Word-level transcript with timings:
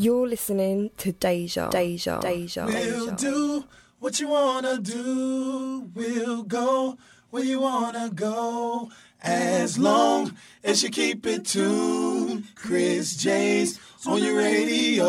You're 0.00 0.28
listening 0.28 0.90
to 0.98 1.10
Deja. 1.10 1.70
Deja. 1.70 2.20
Deja. 2.20 2.66
We'll 2.66 3.16
do 3.16 3.64
what 3.98 4.20
you 4.20 4.28
wanna 4.28 4.78
do. 4.78 5.90
We'll 5.92 6.44
go 6.44 6.96
where 7.30 7.42
you 7.42 7.58
wanna 7.62 8.08
go. 8.14 8.92
As 9.20 9.76
long 9.76 10.36
as 10.62 10.84
you 10.84 10.90
keep 10.90 11.26
it 11.26 11.46
tuned. 11.46 12.44
Chris 12.54 13.16
Jay's 13.16 13.80
on 14.06 14.22
your 14.22 14.36
radio. 14.36 15.08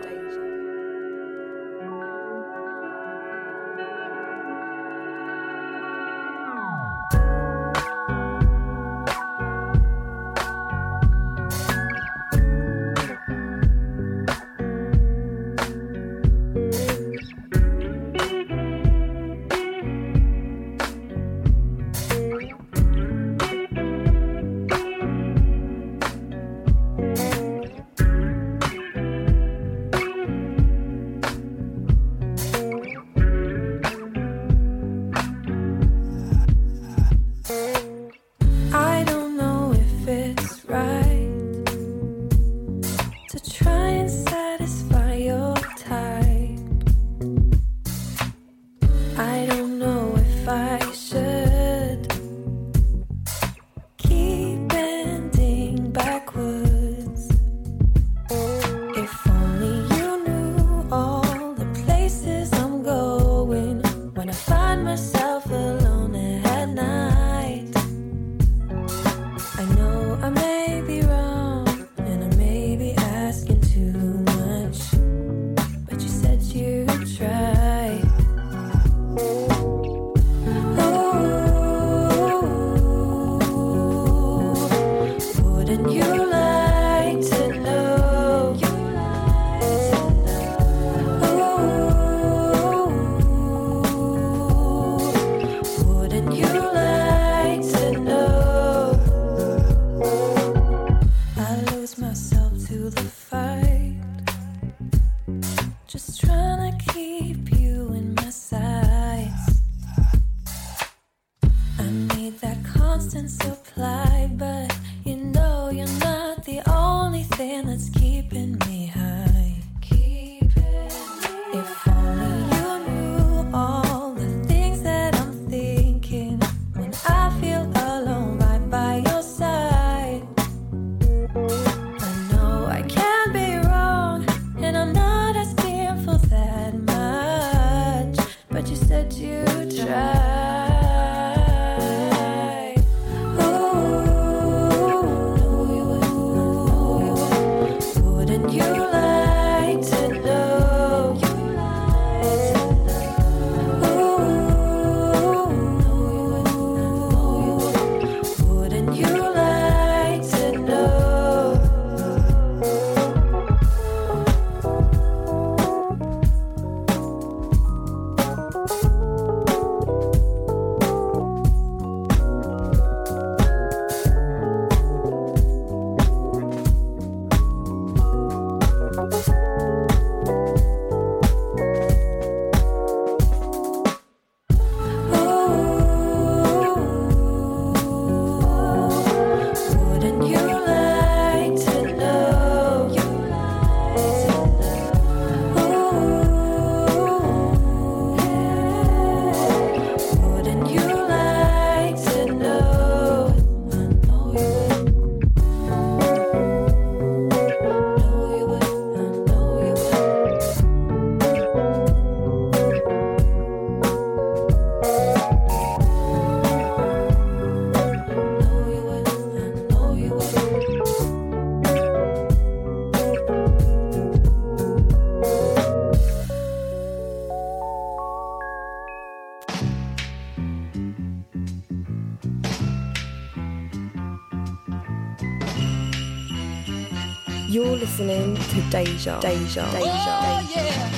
listening 238.01 238.35
to 238.35 238.61
Deja. 238.69 239.19
Deja. 239.19 239.19
Deja. 239.19 239.71
Deja. 239.71 239.83
Oh, 239.85 240.47
yeah. 240.49 240.90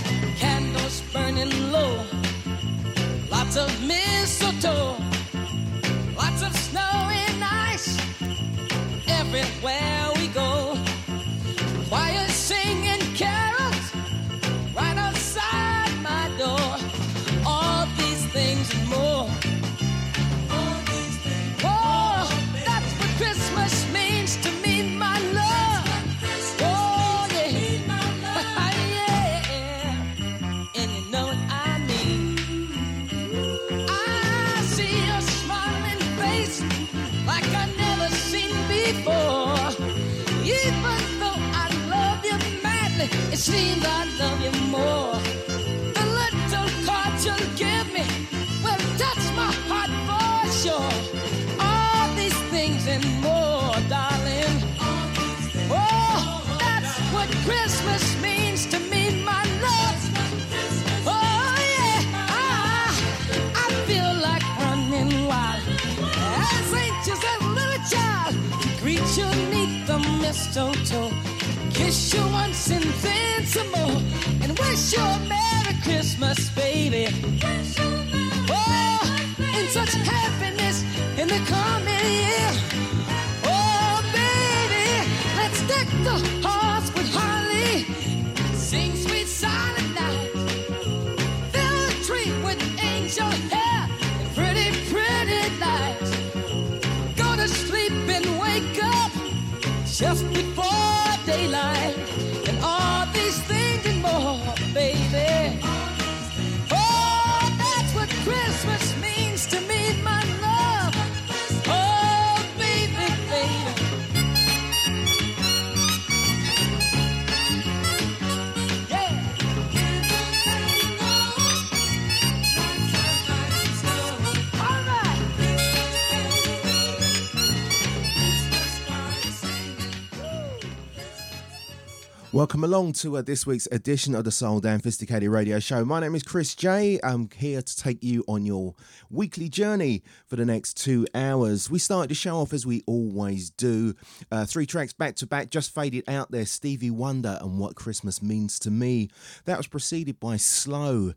Welcome 132.33 132.63
along 132.63 132.93
to 132.93 133.17
uh, 133.17 133.21
this 133.21 133.45
week's 133.45 133.67
edition 133.71 134.15
of 134.15 134.23
the 134.23 134.31
Soul 134.31 134.59
Dan 134.59 134.79
Sophisticated 134.79 135.29
Radio 135.29 135.59
Show. 135.59 135.85
My 135.85 135.99
name 135.99 136.15
is 136.15 136.23
Chris 136.23 136.55
Jay. 136.55 136.99
I'm 137.03 137.29
here 137.35 137.61
to 137.61 137.77
take 137.77 138.03
you 138.03 138.23
on 138.27 138.43
your 138.43 138.73
weekly 139.11 139.49
journey 139.49 140.01
for 140.25 140.35
the 140.35 140.43
next 140.43 140.73
two 140.73 141.05
hours. 141.13 141.69
We 141.69 141.77
started 141.77 142.09
the 142.09 142.15
show 142.15 142.37
off 142.37 142.51
as 142.51 142.65
we 142.65 142.81
always 142.87 143.51
do. 143.51 143.93
Uh, 144.31 144.45
three 144.45 144.65
tracks 144.65 144.93
back 144.93 145.15
to 145.17 145.27
back, 145.27 145.51
just 145.51 145.75
faded 145.75 146.05
out 146.09 146.31
there. 146.31 146.47
Stevie 146.47 146.89
Wonder 146.89 147.37
and 147.39 147.59
What 147.59 147.75
Christmas 147.75 148.19
Means 148.19 148.57
to 148.61 148.71
Me. 148.71 149.09
That 149.45 149.57
was 149.57 149.67
preceded 149.67 150.19
by 150.19 150.37
Slowe 150.37 151.13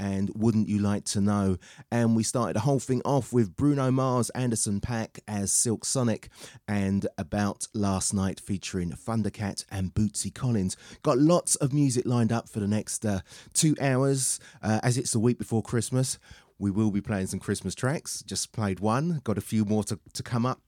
and 0.00 0.30
Wouldn't 0.34 0.68
You 0.68 0.78
Like 0.78 1.04
to 1.04 1.20
Know? 1.20 1.58
And 1.92 2.16
we 2.16 2.22
started 2.22 2.56
the 2.56 2.60
whole 2.60 2.80
thing 2.80 3.02
off 3.04 3.32
with 3.32 3.54
Bruno 3.54 3.90
Mars, 3.90 4.30
Anderson 4.30 4.80
.Paak 4.80 5.20
as 5.28 5.52
Silk 5.52 5.84
Sonic, 5.84 6.30
and 6.66 7.06
About 7.18 7.68
Last 7.74 8.14
Night 8.14 8.40
featuring 8.40 8.92
Thundercat 8.92 9.66
and 9.70 9.94
Bootsy 9.94 10.34
Collins. 10.34 10.76
Got 11.02 11.18
lots 11.18 11.54
of 11.56 11.74
music 11.74 12.06
lined 12.06 12.32
up 12.32 12.48
for 12.48 12.60
the 12.60 12.66
next 12.66 13.04
uh, 13.04 13.20
two 13.52 13.76
hours 13.80 14.40
uh, 14.62 14.80
as 14.82 14.96
it's 14.96 15.12
the 15.12 15.20
week 15.20 15.38
before 15.38 15.62
Christmas. 15.62 16.18
We 16.58 16.70
will 16.70 16.90
be 16.90 17.02
playing 17.02 17.26
some 17.26 17.40
Christmas 17.40 17.74
tracks. 17.74 18.22
Just 18.22 18.52
played 18.52 18.80
one, 18.80 19.20
got 19.22 19.36
a 19.36 19.42
few 19.42 19.66
more 19.66 19.84
to, 19.84 20.00
to 20.14 20.22
come 20.22 20.46
up. 20.46 20.60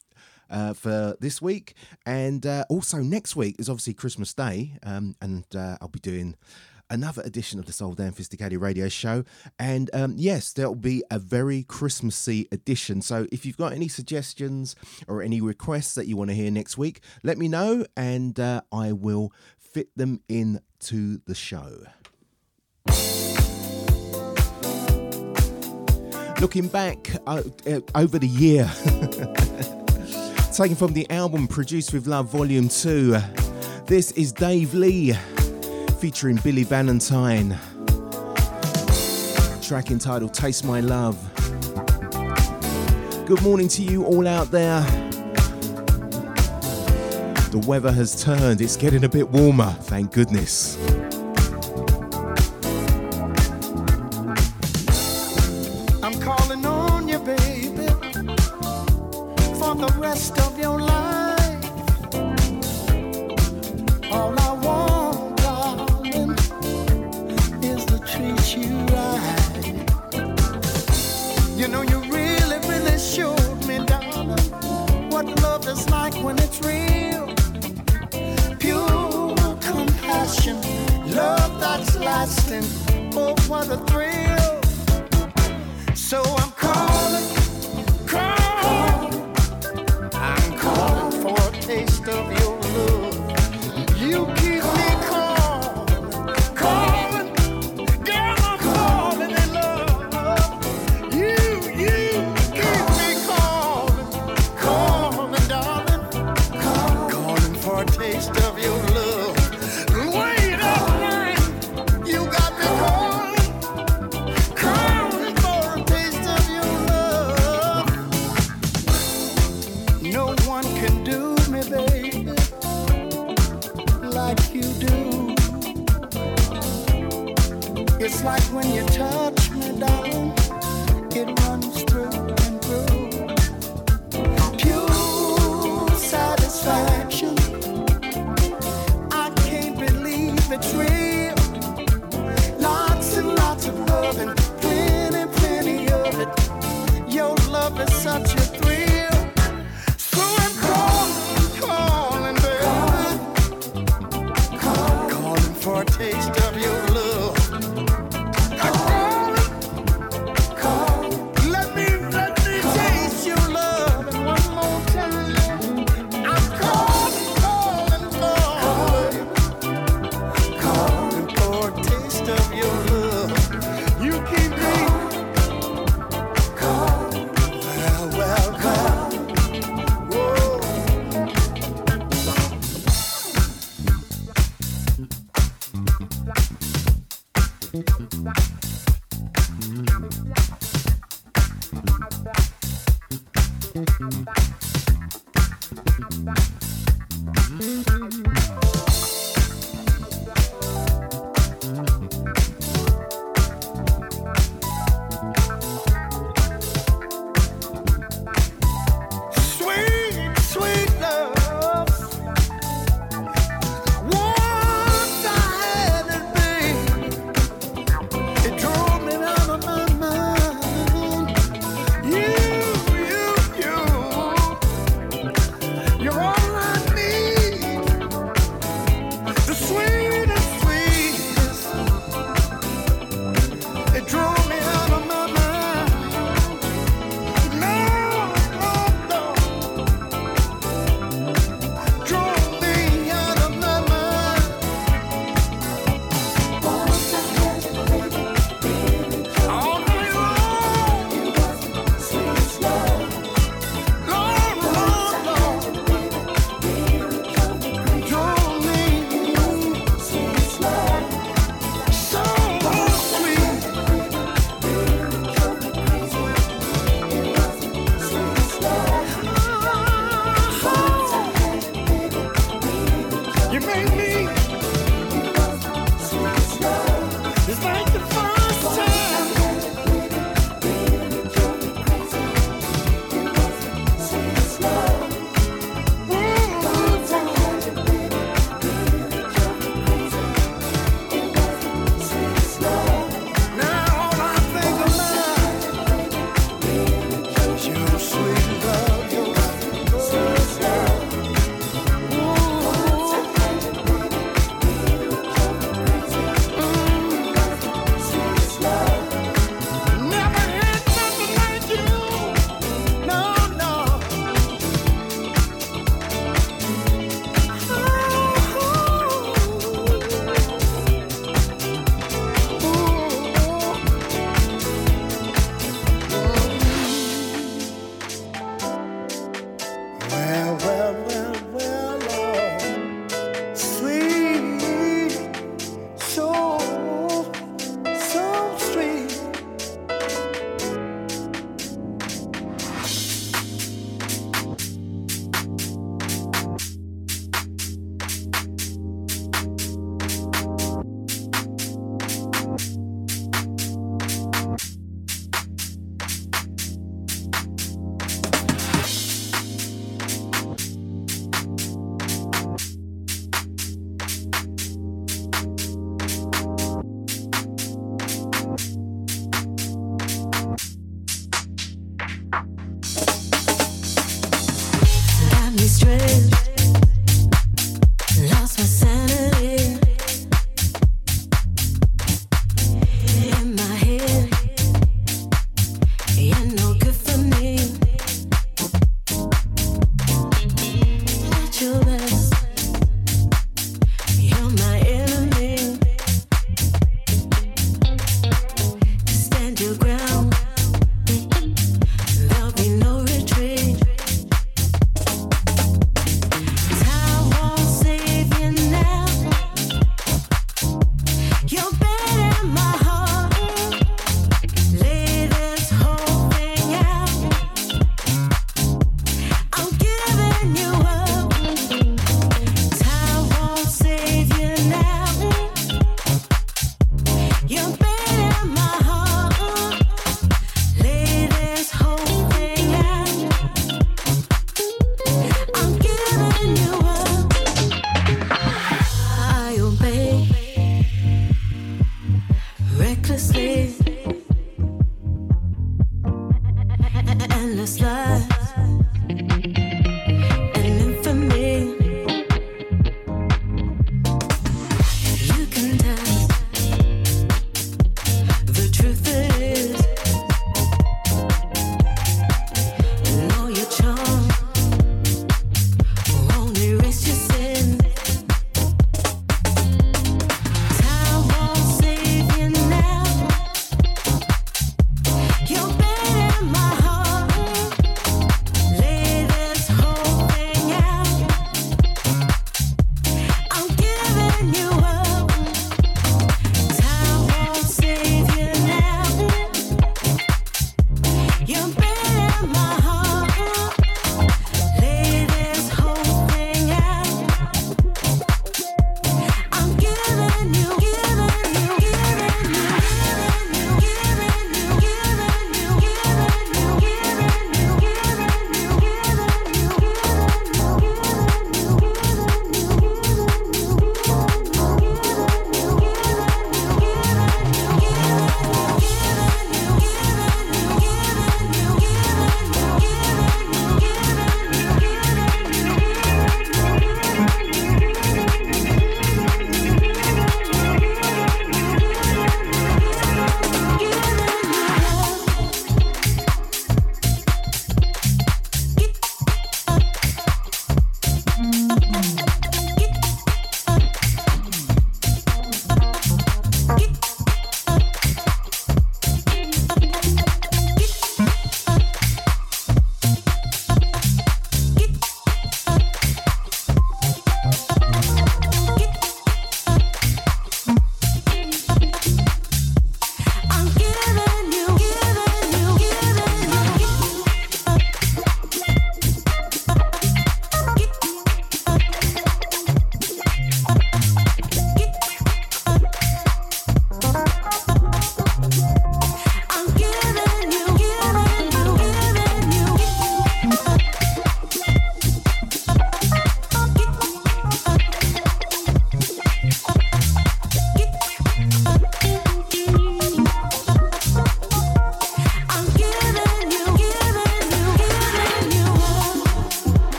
Uh, 0.50 0.74
for 0.74 1.16
this 1.18 1.40
week, 1.40 1.72
and 2.04 2.44
uh, 2.44 2.62
also 2.68 2.98
next 2.98 3.34
week 3.34 3.56
is 3.58 3.70
obviously 3.70 3.94
Christmas 3.94 4.34
Day, 4.34 4.76
um, 4.82 5.16
and 5.22 5.46
uh, 5.56 5.78
I'll 5.80 5.88
be 5.88 5.98
doing 5.98 6.36
another 6.92 7.22
edition 7.22 7.58
of 7.58 7.64
the 7.64 7.72
Soul 7.72 7.94
Dan 7.94 8.12
Sophisticated 8.12 8.60
Radio 8.60 8.88
Show. 8.88 9.24
And 9.58 9.90
um, 9.94 10.14
yes, 10.16 10.52
there'll 10.52 10.74
be 10.74 11.02
a 11.10 11.18
very 11.18 11.64
Christmassy 11.64 12.46
edition. 12.52 13.00
So 13.00 13.26
if 13.32 13.46
you've 13.46 13.56
got 13.56 13.72
any 13.72 13.88
suggestions 13.88 14.76
or 15.08 15.22
any 15.22 15.40
requests 15.40 15.94
that 15.94 16.06
you 16.06 16.16
want 16.16 16.30
to 16.30 16.36
hear 16.36 16.50
next 16.50 16.76
week, 16.76 17.00
let 17.22 17.38
me 17.38 17.48
know 17.48 17.86
and 17.96 18.38
uh, 18.38 18.60
I 18.70 18.92
will 18.92 19.32
fit 19.58 19.88
them 19.96 20.20
in 20.28 20.60
to 20.80 21.18
the 21.26 21.34
show. 21.34 21.78
Looking 26.40 26.68
back 26.68 27.10
uh, 27.26 27.42
uh, 27.66 27.80
over 27.94 28.18
the 28.18 28.26
year, 28.26 28.64
taken 30.52 30.76
from 30.76 30.92
the 30.92 31.08
album 31.08 31.48
Produced 31.48 31.94
with 31.94 32.06
Love 32.06 32.30
Volume 32.30 32.68
2, 32.68 33.16
this 33.86 34.10
is 34.12 34.32
Dave 34.32 34.74
Lee 34.74 35.14
featuring 36.02 36.34
Billy 36.42 36.64
Valentine. 36.64 37.56
Track 39.62 39.92
entitled 39.92 40.34
Taste 40.34 40.64
My 40.64 40.80
Love. 40.80 41.16
Good 43.24 43.40
morning 43.42 43.68
to 43.68 43.84
you 43.84 44.04
all 44.04 44.26
out 44.26 44.50
there. 44.50 44.80
The 47.52 47.64
weather 47.68 47.92
has 47.92 48.20
turned, 48.24 48.60
it's 48.60 48.76
getting 48.76 49.04
a 49.04 49.08
bit 49.08 49.30
warmer, 49.30 49.76
thank 49.82 50.10
goodness. 50.10 50.76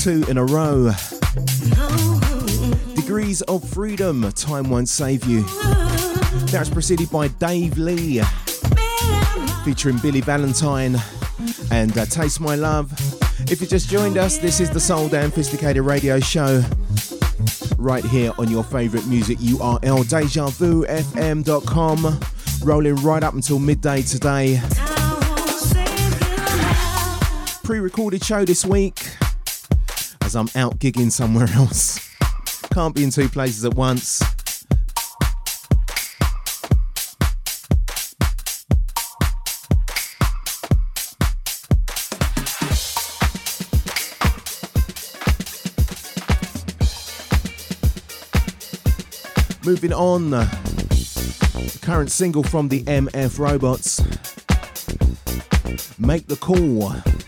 two 0.00 0.24
in 0.28 0.36
a 0.38 0.44
row. 0.44 0.92
Degrees 2.94 3.42
of 3.42 3.68
Freedom, 3.68 4.32
Time 4.32 4.70
Won't 4.70 4.88
Save 4.88 5.26
You. 5.26 5.42
That's 6.46 6.70
preceded 6.70 7.10
by 7.10 7.28
Dave 7.28 7.76
Lee, 7.76 8.22
featuring 9.64 9.98
Billy 9.98 10.22
Valentine 10.22 10.96
and 11.70 11.98
uh, 11.98 12.06
Taste 12.06 12.40
My 12.40 12.54
Love. 12.54 12.90
If 13.50 13.60
you 13.60 13.66
just 13.66 13.90
joined 13.90 14.16
us, 14.16 14.38
this 14.38 14.60
is 14.60 14.70
the 14.70 14.80
Soul 14.80 15.10
Damnfisticated 15.10 15.84
Radio 15.84 16.18
Show. 16.18 16.64
Right 17.76 18.04
here 18.04 18.32
on 18.38 18.50
your 18.50 18.64
favourite 18.64 19.06
music 19.06 19.36
URL, 19.38 20.04
DejaVuFM.com. 20.04 22.20
Rolling 22.64 22.96
right 22.96 23.22
up 23.22 23.34
until 23.34 23.58
midday 23.58 24.00
today 24.00 24.62
pre 27.70 27.78
recorded 27.78 28.24
show 28.24 28.44
this 28.44 28.66
week. 28.66 29.09
I'm 30.34 30.48
out 30.54 30.78
gigging 30.78 31.10
somewhere 31.10 31.48
else. 31.54 32.08
Can't 32.72 32.94
be 32.94 33.02
in 33.04 33.10
two 33.10 33.28
places 33.28 33.64
at 33.64 33.74
once. 33.74 34.22
Moving 49.64 49.92
on, 49.92 50.30
the 50.30 51.78
current 51.82 52.10
single 52.10 52.42
from 52.42 52.68
the 52.68 52.82
MF 52.84 53.38
Robots, 53.38 54.00
Make 55.98 56.26
the 56.26 56.36
Call. 56.36 57.19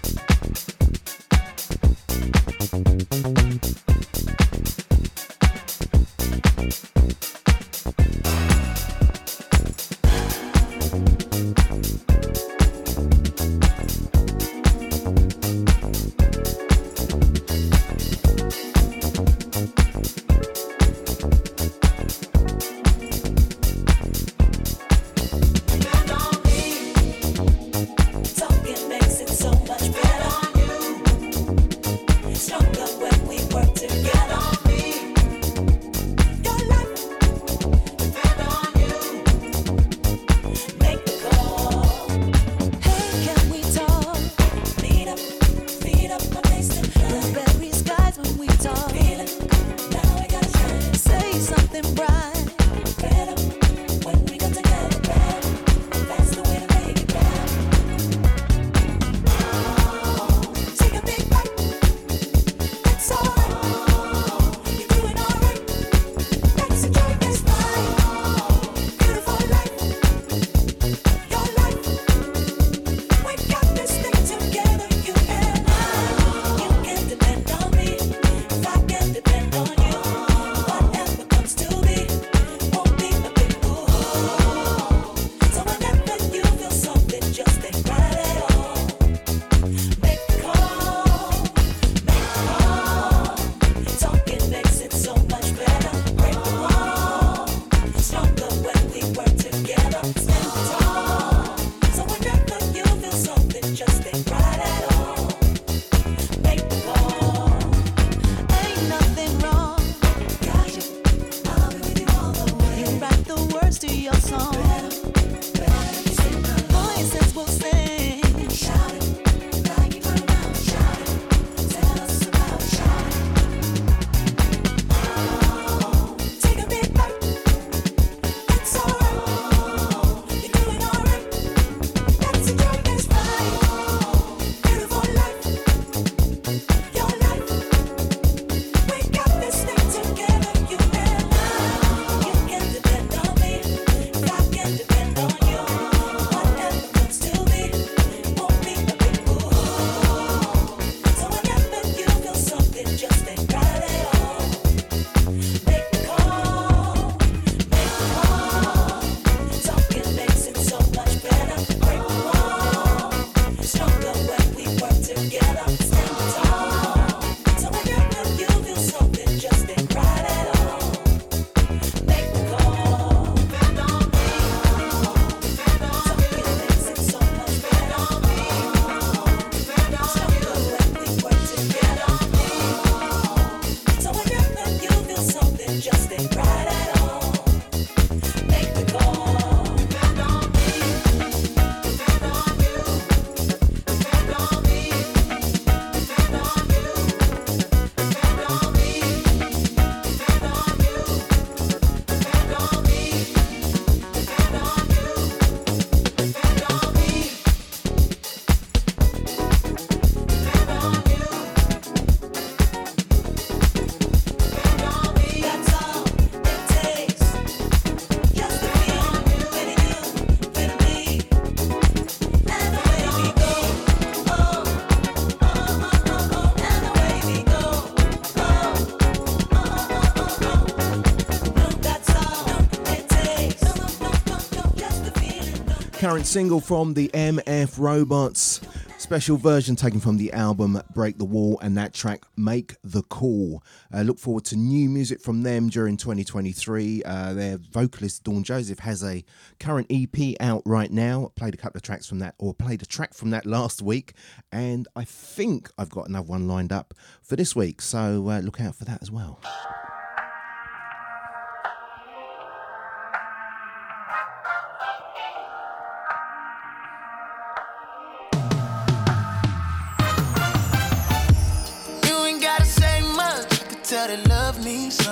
current 236.02 236.26
single 236.26 236.60
from 236.60 236.94
the 236.94 237.08
MF 237.14 237.78
Robots. 237.78 238.60
Special 238.98 239.36
version 239.36 239.76
taken 239.76 240.00
from 240.00 240.16
the 240.16 240.32
album 240.32 240.82
Break 240.92 241.16
the 241.16 241.24
Wall 241.24 241.60
and 241.62 241.76
that 241.76 241.94
track 241.94 242.24
Make 242.36 242.74
the 242.82 243.02
Call. 243.02 243.62
Uh, 243.94 244.02
look 244.02 244.18
forward 244.18 244.44
to 244.46 244.56
new 244.56 244.90
music 244.90 245.20
from 245.20 245.44
them 245.44 245.68
during 245.68 245.96
2023. 245.96 247.04
Uh, 247.04 247.34
their 247.34 247.56
vocalist 247.56 248.24
Dawn 248.24 248.42
Joseph 248.42 248.80
has 248.80 249.04
a 249.04 249.24
current 249.60 249.86
EP 249.90 250.34
out 250.40 250.62
right 250.66 250.90
now. 250.90 251.30
Played 251.36 251.54
a 251.54 251.56
couple 251.56 251.78
of 251.78 251.82
tracks 251.82 252.08
from 252.08 252.18
that, 252.18 252.34
or 252.36 252.52
played 252.52 252.82
a 252.82 252.86
track 252.86 253.14
from 253.14 253.30
that 253.30 253.46
last 253.46 253.80
week, 253.80 254.14
and 254.50 254.88
I 254.96 255.04
think 255.04 255.70
I've 255.78 255.90
got 255.90 256.08
another 256.08 256.26
one 256.26 256.48
lined 256.48 256.72
up 256.72 256.94
for 257.22 257.36
this 257.36 257.54
week. 257.54 257.80
So 257.80 258.28
uh, 258.28 258.40
look 258.40 258.60
out 258.60 258.74
for 258.74 258.84
that 258.86 259.02
as 259.02 259.12
well. 259.12 259.40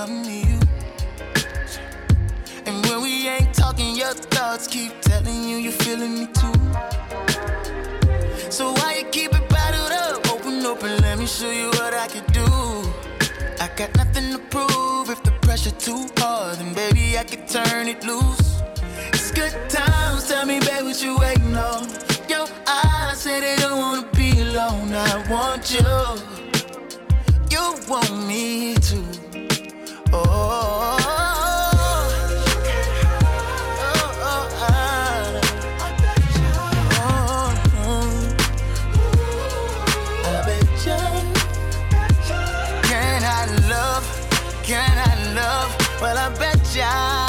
You. 0.08 0.58
And 2.64 2.86
when 2.86 3.02
we 3.02 3.28
ain't 3.28 3.52
talking, 3.52 3.94
your 3.94 4.14
thoughts 4.14 4.66
keep 4.66 4.98
telling 5.02 5.44
you 5.44 5.58
you're 5.58 5.72
feeling 5.72 6.14
me 6.14 6.26
too. 6.26 6.54
So 8.50 8.72
why 8.72 8.96
you 8.98 9.04
keep 9.10 9.34
it 9.34 9.46
bottled 9.50 9.92
up? 9.92 10.32
Open, 10.32 10.64
open, 10.64 11.02
let 11.02 11.18
me 11.18 11.26
show 11.26 11.50
you 11.50 11.68
what 11.68 11.92
I 11.92 12.06
can 12.06 12.24
do. 12.32 12.46
I 13.60 13.68
got 13.76 13.94
nothing 13.96 14.32
to 14.32 14.38
prove. 14.38 15.10
If 15.10 15.22
the 15.22 15.32
pressure 15.42 15.72
too 15.72 16.06
hard, 16.16 16.56
then 16.58 16.72
baby 16.72 17.18
I 17.18 17.24
can 17.24 17.46
turn 17.46 17.86
it 17.86 18.02
loose. 18.04 18.62
It's 19.12 19.30
good 19.32 19.52
times. 19.68 20.28
Tell 20.28 20.46
me, 20.46 20.60
babe, 20.60 20.84
what 20.84 21.02
you 21.02 21.18
waiting 21.18 21.56
on? 21.56 21.86
Your 22.26 22.46
eyes 22.66 23.18
say 23.18 23.40
they 23.40 23.56
don't 23.56 23.78
wanna 23.78 24.08
be 24.14 24.40
alone. 24.40 24.94
I 24.94 25.30
want 25.30 25.70
you 25.74 26.40
you 27.50 27.74
want 27.88 28.26
me 28.26 28.74
to. 28.74 29.19
Well, 46.00 46.16
I 46.16 46.30
Oh 46.30 46.30
bet 46.38 46.74
ya. 46.74 47.19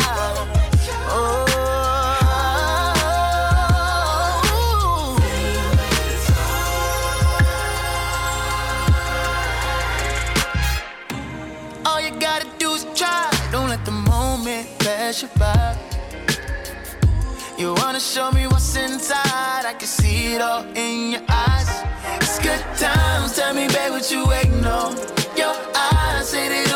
Pass 15.11 15.23
you 15.23 15.29
by. 15.37 15.75
You 17.57 17.73
wanna 17.75 17.99
show 17.99 18.31
me 18.31 18.47
what's 18.47 18.75
inside? 18.75 19.65
I 19.65 19.73
can 19.77 19.87
see 19.87 20.35
it 20.35 20.41
all 20.41 20.63
in 20.75 21.11
your 21.11 21.21
eyes. 21.27 21.69
It's 22.21 22.39
good 22.39 22.63
times. 22.77 23.35
Tell 23.35 23.53
me, 23.53 23.67
babe, 23.67 23.91
what 23.91 24.09
you 24.11 24.25
waiting 24.25 24.65
on? 24.65 24.95
Your 25.35 25.55
eyes 25.75 26.29
say 26.29 26.47
they 26.47 26.70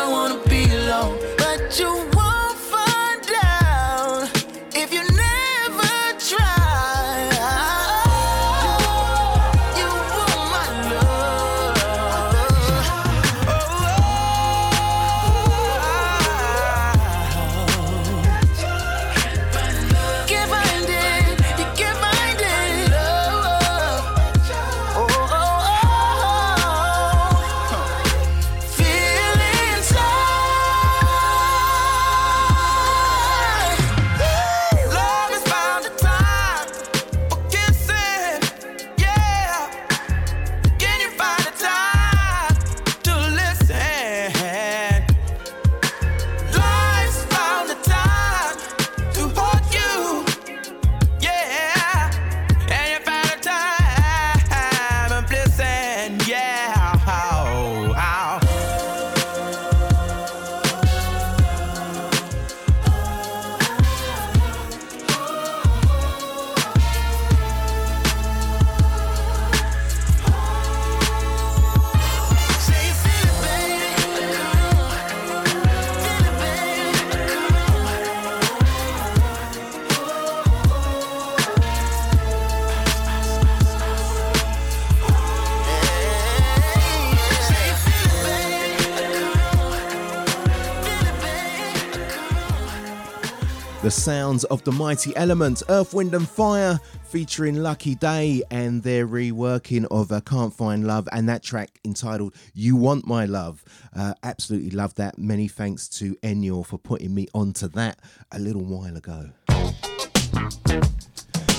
sounds 94.36 94.44
of 94.44 94.62
the 94.64 94.72
mighty 94.72 95.16
elements, 95.16 95.62
Earth, 95.70 95.94
Wind 95.94 96.12
and 96.12 96.28
Fire, 96.28 96.78
featuring 97.04 97.56
Lucky 97.56 97.94
Daye 97.94 98.42
and 98.50 98.82
their 98.82 99.06
reworking 99.06 99.86
of 99.90 100.12
uh, 100.12 100.20
Can't 100.20 100.52
Find 100.52 100.86
Love 100.86 101.08
and 101.10 101.26
that 101.30 101.42
track 101.42 101.80
entitled 101.86 102.34
You 102.52 102.76
Want 102.76 103.06
My 103.06 103.24
Love. 103.24 103.64
Uh, 103.94 104.12
absolutely 104.22 104.72
love 104.72 104.94
that. 104.96 105.16
Many 105.16 105.48
thanks 105.48 105.88
to 106.00 106.16
Enyor 106.16 106.66
for 106.66 106.76
putting 106.76 107.14
me 107.14 107.28
onto 107.32 107.66
that 107.68 107.98
a 108.30 108.38
little 108.38 108.64
while 108.64 108.94
ago. 108.94 109.30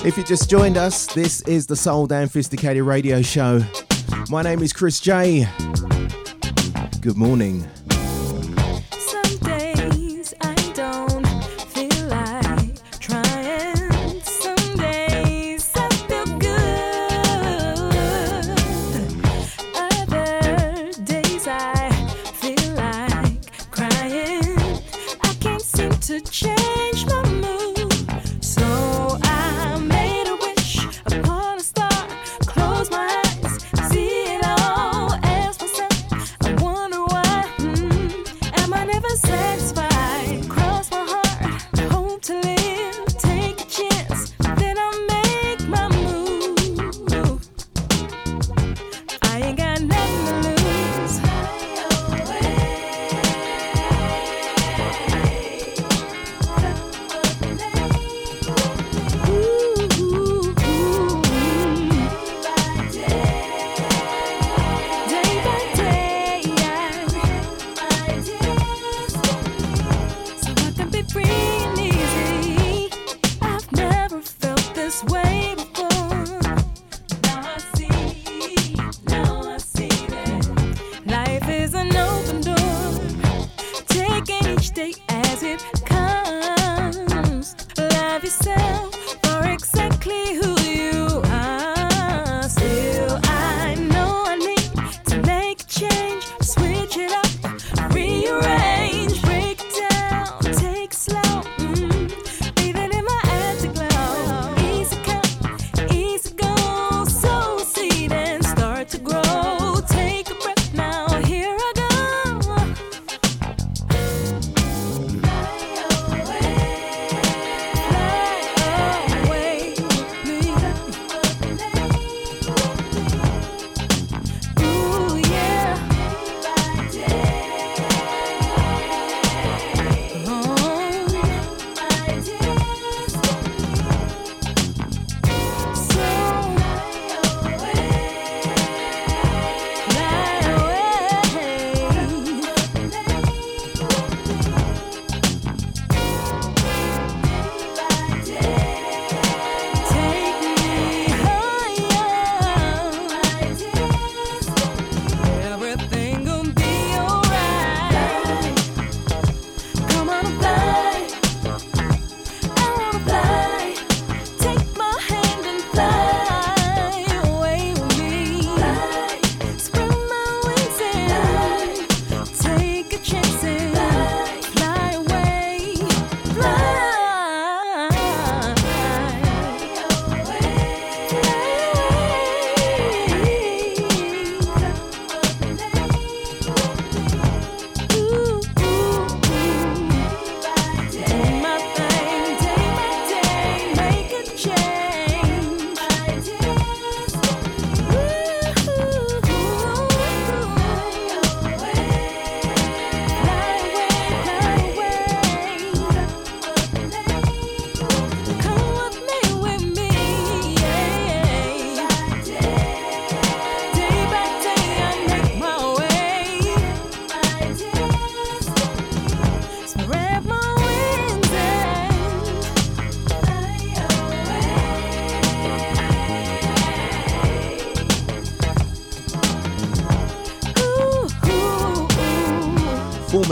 If 0.04 0.16
you 0.16 0.22
just 0.22 0.48
joined 0.48 0.76
us, 0.76 1.06
this 1.06 1.40
is 1.42 1.66
the 1.66 1.74
Soul 1.74 2.06
Fisticated 2.06 2.84
Radio 2.84 3.22
Show. 3.22 3.60
My 4.30 4.42
name 4.42 4.62
is 4.62 4.72
Chris 4.72 5.00
Jay. 5.00 5.48
Good 7.00 7.16
morning. 7.16 7.66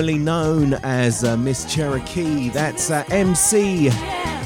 formerly 0.07 0.25
known 0.25 0.75
as 0.85 1.25
uh, 1.25 1.37
Miss 1.37 1.65
Cherokee. 1.65 2.49
That's 2.51 2.93
uh, 2.93 3.03
Em-Cee 3.11 3.89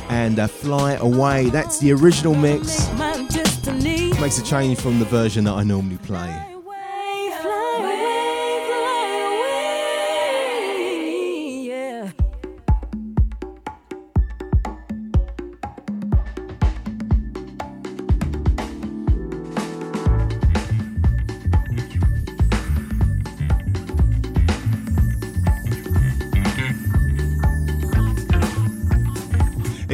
and 0.09 0.39
uh, 0.39 0.47
Fly 0.47 0.95
Away. 0.95 1.51
That's 1.51 1.79
the 1.81 1.93
original 1.93 2.35
mix. 2.35 2.89
Makes 4.21 4.39
a 4.39 4.43
change 4.43 4.81
from 4.81 4.99
the 4.99 5.05
version 5.05 5.45
that 5.45 5.53
I 5.53 5.63
normally 5.63 5.99
play. 5.99 6.50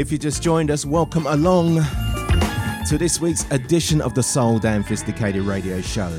if 0.06 0.12
you 0.12 0.18
just 0.18 0.40
joined 0.40 0.70
us, 0.70 0.86
welcome 0.86 1.26
along 1.26 1.82
to 2.88 2.96
this 2.96 3.20
week's 3.20 3.44
edition 3.50 4.00
of 4.00 4.14
the 4.14 4.22
Soul 4.22 4.60
Damn 4.60 4.84
'Phisticated 4.84 5.42
Radio 5.42 5.80
Show. 5.80 6.12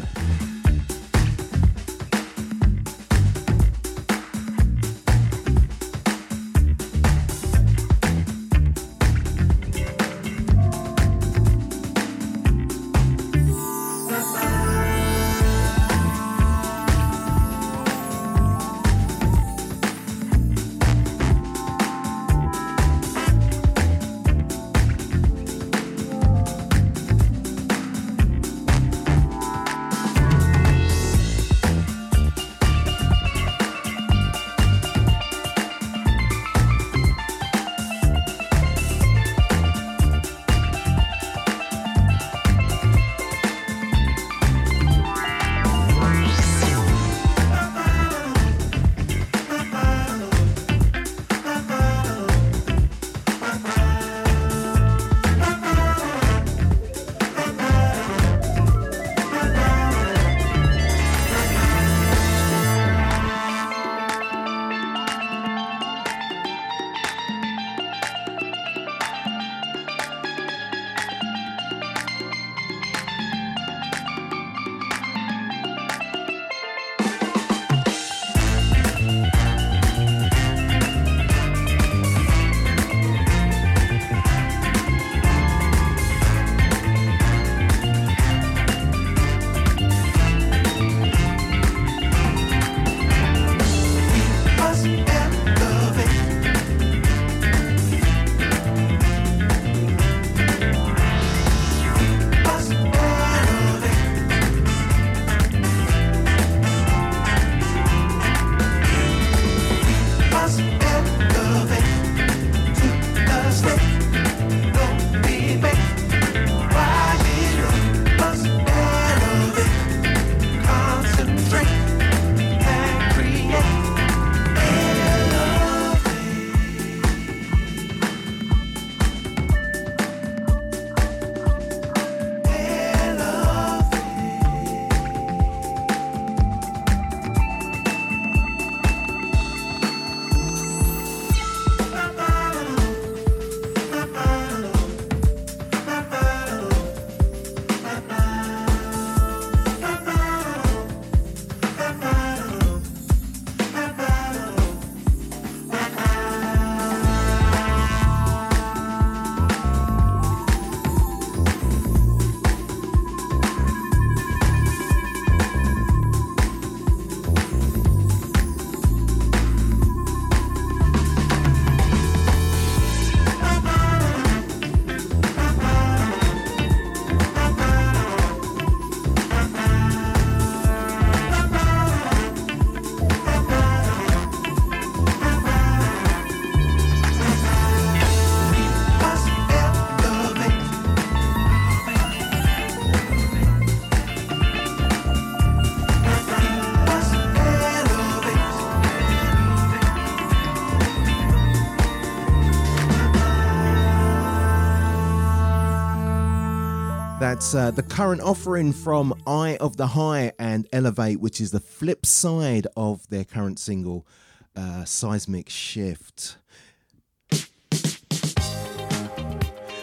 That's 207.38 207.54
uh, 207.54 207.70
the 207.70 207.84
current 207.84 208.20
offering 208.22 208.74
from 208.74 209.14
Eye 209.28 209.58
of 209.62 209.78
the 209.78 209.86
High 209.86 210.32
and 210.40 210.68
Elevate, 210.74 211.20
which 211.20 211.40
is 211.40 211.52
the 211.52 211.60
flip 211.60 212.04
side 212.04 212.66
of 212.76 213.08
their 213.10 213.26
current 213.26 213.60
single, 213.60 214.08
uh, 214.56 214.86
Seismic 214.86 215.48
Shift. 215.48 216.38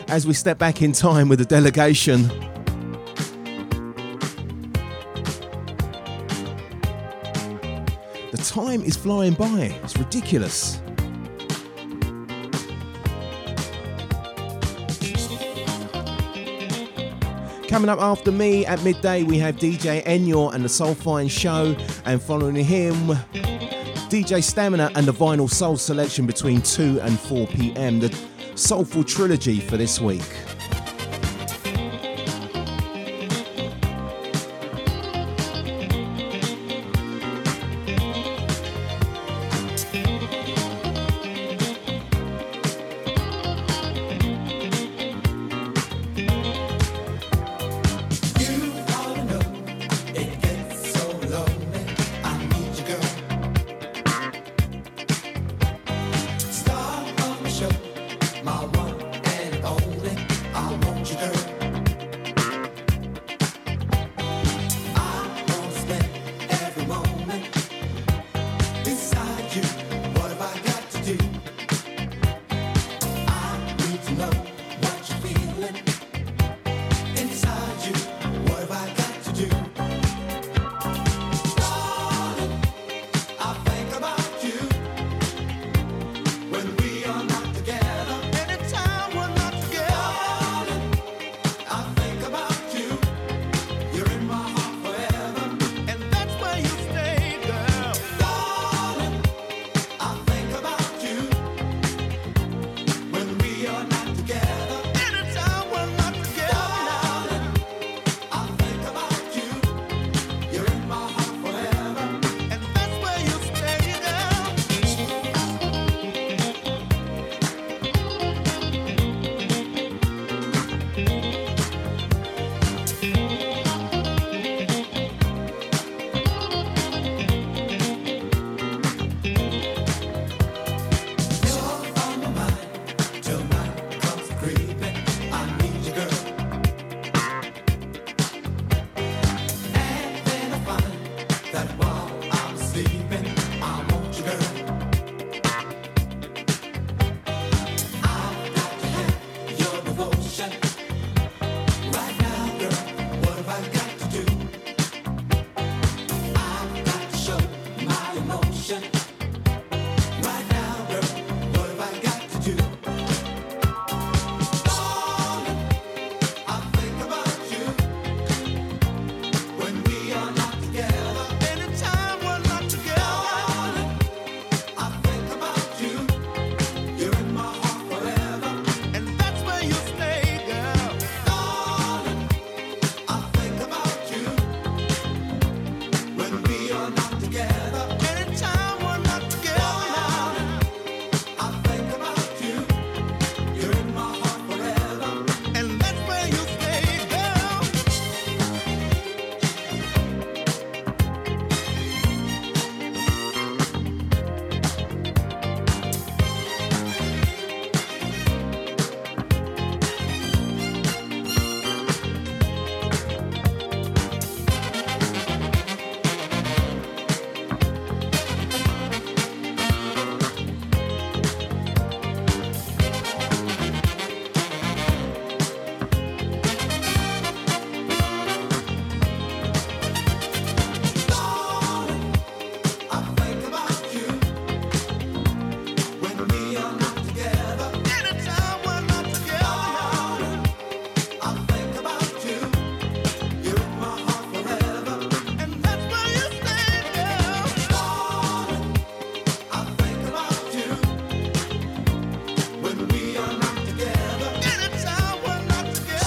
As 0.09 0.26
we 0.26 0.34
step 0.34 0.59
back 0.59 0.82
in 0.82 0.90
time 0.90 1.28
with 1.28 1.38
the 1.38 1.44
delegation, 1.44 2.22
the 8.32 8.42
time 8.44 8.82
is 8.82 8.96
flying 8.96 9.34
by. 9.34 9.78
It's 9.84 9.96
ridiculous. 9.96 10.80
Coming 17.74 17.90
up 17.90 18.00
after 18.00 18.30
me 18.30 18.64
at 18.66 18.80
midday, 18.84 19.24
we 19.24 19.36
have 19.38 19.56
DJ 19.56 20.04
Enyor 20.04 20.54
and 20.54 20.62
the 20.64 20.68
Soulfine 20.68 21.28
Show, 21.28 21.74
and 22.04 22.22
following 22.22 22.54
him, 22.54 22.94
DJ 24.08 24.44
Stamina 24.44 24.92
and 24.94 25.04
the 25.06 25.12
Vinyl 25.12 25.50
Soul 25.50 25.76
selection 25.76 26.24
between 26.24 26.62
2 26.62 27.00
and 27.00 27.18
4 27.18 27.48
pm. 27.48 27.98
The 27.98 28.16
Soulful 28.54 29.02
Trilogy 29.02 29.58
for 29.58 29.76
this 29.76 30.00
week. 30.00 30.22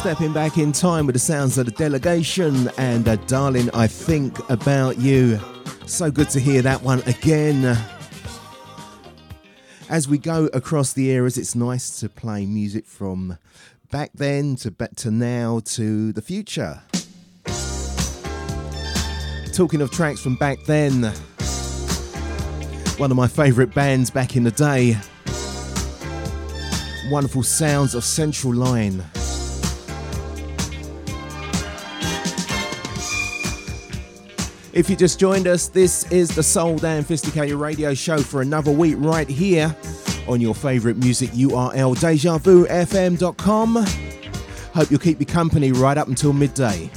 Stepping 0.08 0.32
back 0.32 0.58
in 0.58 0.72
time 0.72 1.06
with 1.06 1.14
the 1.16 1.20
sounds 1.20 1.58
of 1.58 1.66
the 1.66 1.72
delegation 1.74 2.72
and 2.78 3.10
uh, 3.10 3.18
darling 3.28 3.70
i 3.74 3.86
think 3.86 4.40
about 4.50 4.98
you. 4.98 5.38
So 5.86 6.10
good 6.10 6.30
to 6.30 6.40
hear 6.40 6.62
that 6.62 6.82
one 6.82 7.02
again. 7.02 7.78
As 9.90 10.08
we 10.08 10.18
go 10.18 10.46
across 10.54 10.94
the 10.94 11.10
eras 11.10 11.38
it's 11.38 11.56
nice 11.56 12.00
to 12.00 12.08
play 12.08 12.46
music 12.46 12.86
from 12.86 13.38
back 13.92 14.12
then 14.16 14.56
to 14.58 14.72
back 14.72 14.96
to 14.96 15.12
now 15.12 15.60
to 15.76 16.14
the 16.14 16.22
future. 16.22 16.82
Talking 19.52 19.82
of 19.82 19.92
tracks 19.92 20.22
from 20.22 20.38
back 20.38 20.64
then 20.64 21.04
one 22.98 23.12
of 23.12 23.18
my 23.18 23.28
favourite 23.28 23.76
bands 23.76 24.10
back 24.10 24.38
in 24.38 24.46
the 24.46 24.52
day. 24.52 24.96
Wonderful 27.12 27.44
sounds 27.44 27.94
of 27.94 28.06
central 28.06 28.54
line 28.54 29.04
If 34.78 34.92
you 34.92 34.96
just 34.96 35.20
joined 35.20 35.48
us, 35.48 35.70
this 35.70 36.04
is 36.12 36.30
the 36.30 36.44
Soul 36.44 36.78
Damn 36.78 37.04
'Phisticated 37.04 37.56
Radio 37.56 37.96
Show 37.96 38.20
for 38.20 38.44
another 38.44 38.72
week 38.72 38.94
right 39.00 39.28
here 39.28 39.76
on 40.28 40.40
your 40.40 40.54
favourite 40.54 40.98
music 40.98 41.32
URL, 41.32 41.96
DejaVuFM.com. 41.96 43.86
Hope 44.76 44.92
you'll 44.92 45.00
keep 45.00 45.20
me 45.20 45.26
company 45.26 45.72
right 45.72 45.98
up 45.98 46.08
until 46.08 46.32
midday. 46.32 46.92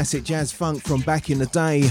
Classic 0.00 0.24
jazz 0.24 0.50
funk 0.50 0.82
from 0.82 1.02
back 1.02 1.28
in 1.28 1.38
the 1.38 1.44
day. 1.44 1.82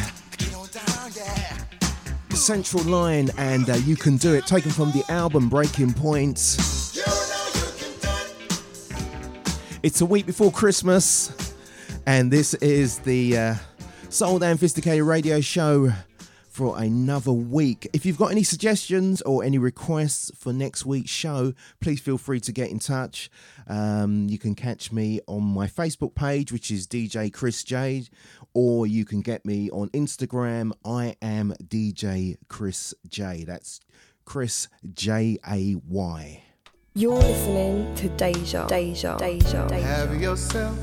Central 2.36 2.84
Line 2.86 3.30
and 3.38 3.70
uh, 3.70 3.76
You 3.76 3.96
Can 3.96 4.18
Do 4.18 4.34
It, 4.34 4.48
taken 4.48 4.72
from 4.72 4.92
the 4.94 5.04
album 5.10 5.48
Breaking 5.48 5.94
Points. 5.94 6.98
It's 9.84 10.02
a 10.02 10.08
week 10.08 10.26
before 10.26 10.52
Christmas, 10.52 11.54
and 12.08 12.32
this 12.32 12.56
is 12.56 12.98
the 12.98 13.38
uh, 13.38 13.56
Soul 14.10 14.40
Sophisticated 14.40 15.04
Radio 15.04 15.40
Show 15.40 15.92
for 16.60 16.78
another 16.78 17.32
week. 17.32 17.88
If 17.94 18.06
you've 18.06 18.18
got 18.18 18.32
any 18.32 18.44
suggestions 18.44 19.22
or 19.22 19.46
any 19.46 19.58
requests 19.58 20.30
for 20.36 20.52
next 20.52 20.86
week's 20.86 21.10
show, 21.10 21.54
please 21.80 22.02
feel 22.02 22.18
free 22.18 22.42
to 22.42 22.52
get 22.52 22.70
in 22.70 22.80
touch. 22.80 23.32
Um, 23.66 24.28
you 24.28 24.38
can 24.38 24.56
catch 24.56 24.92
me 24.92 25.22
on 25.26 25.42
my 25.42 25.68
Facebook 25.68 26.16
page, 26.16 26.52
which 26.52 26.70
is 26.70 26.86
DJ 26.86 27.32
Chris 27.32 27.64
Jay, 27.64 28.04
or 28.54 28.86
you 28.86 29.06
can 29.06 29.22
get 29.22 29.46
me 29.46 29.72
on 29.72 29.88
Instagram. 29.92 30.74
I 30.84 31.16
am 31.22 31.54
DJ 31.64 32.36
Chris 32.50 32.94
Jay. 33.08 33.46
That's 33.46 33.80
Chris 34.26 34.68
J 34.94 35.38
A 35.50 35.76
Y. 35.88 36.44
You're 36.94 37.16
listening 37.16 37.96
to 37.96 38.10
Deja, 38.18 38.68
Deja, 38.68 39.16
Deja, 39.18 39.66
Deja. 39.66 39.88
Have 39.88 40.20
yourself 40.20 40.78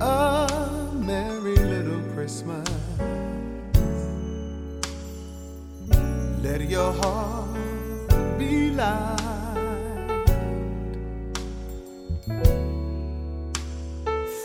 a 0.00 0.92
merry 0.94 1.56
little 1.56 2.00
Christmas. 2.14 2.77
Let 6.42 6.60
your 6.68 6.92
heart 6.92 8.38
be 8.38 8.70
light. 8.70 9.16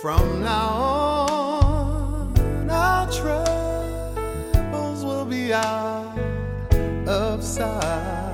From 0.02 0.42
now 0.42 0.70
on, 0.70 2.70
our 2.70 3.12
troubles 3.12 5.06
will 5.06 5.26
be 5.26 5.54
out 5.54 6.18
of 7.08 7.44
sight. 7.44 8.34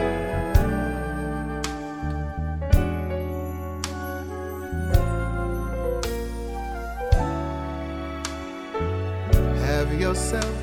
Have 9.66 9.94
yourself 10.00 10.59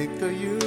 Make 0.00 0.18
the 0.18 0.32
Yuletide 0.32 0.59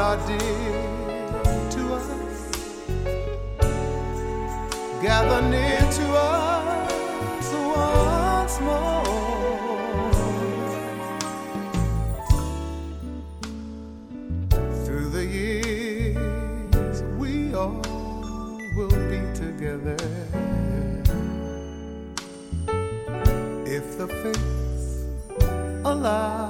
are 0.00 0.16
dear 0.26 1.68
to 1.70 1.82
us, 1.94 2.08
gather 5.02 5.42
near 5.50 5.78
to 5.98 6.06
us 6.16 7.46
once 7.76 8.56
more. 8.60 9.04
Through 14.84 15.10
the 15.10 15.24
years, 15.26 17.02
we 17.18 17.54
all 17.54 17.82
will 18.76 18.98
be 19.12 19.20
together. 19.34 20.00
If 23.66 23.98
the 23.98 24.08
fates 24.08 25.04
allow. 25.84 26.49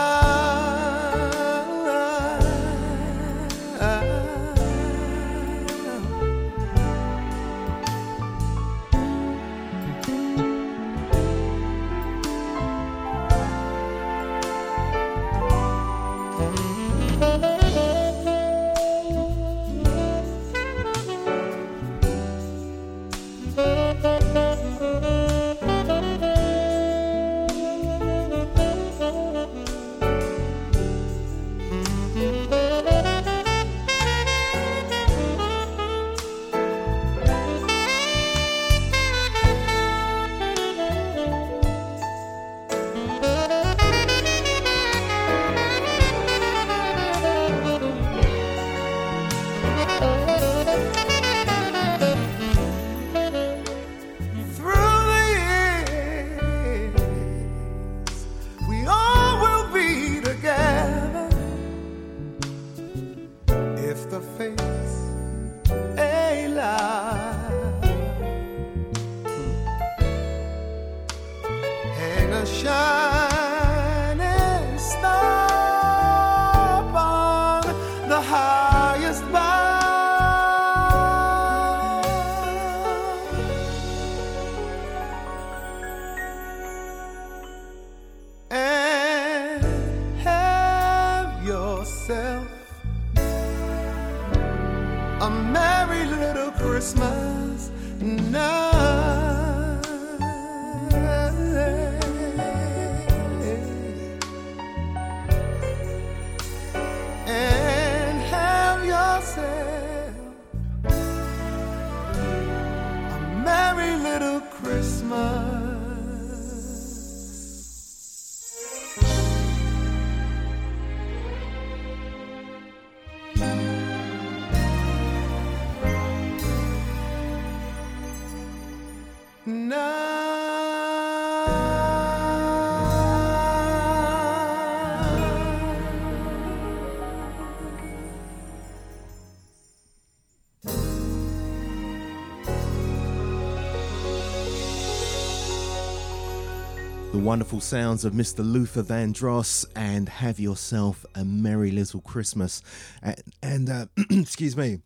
Wonderful 147.31 147.61
sounds 147.61 148.03
of 148.03 148.11
Mr. 148.11 148.39
Luther 148.39 148.83
Vandross 148.83 149.65
and 149.73 150.09
Have 150.09 150.37
Yourself 150.37 151.05
a 151.15 151.23
Merry 151.23 151.71
Little 151.71 152.01
Christmas. 152.01 152.61
And, 153.01 153.23
and 153.41 153.69
uh, 153.69 153.85
excuse 154.09 154.57
me, 154.57 154.79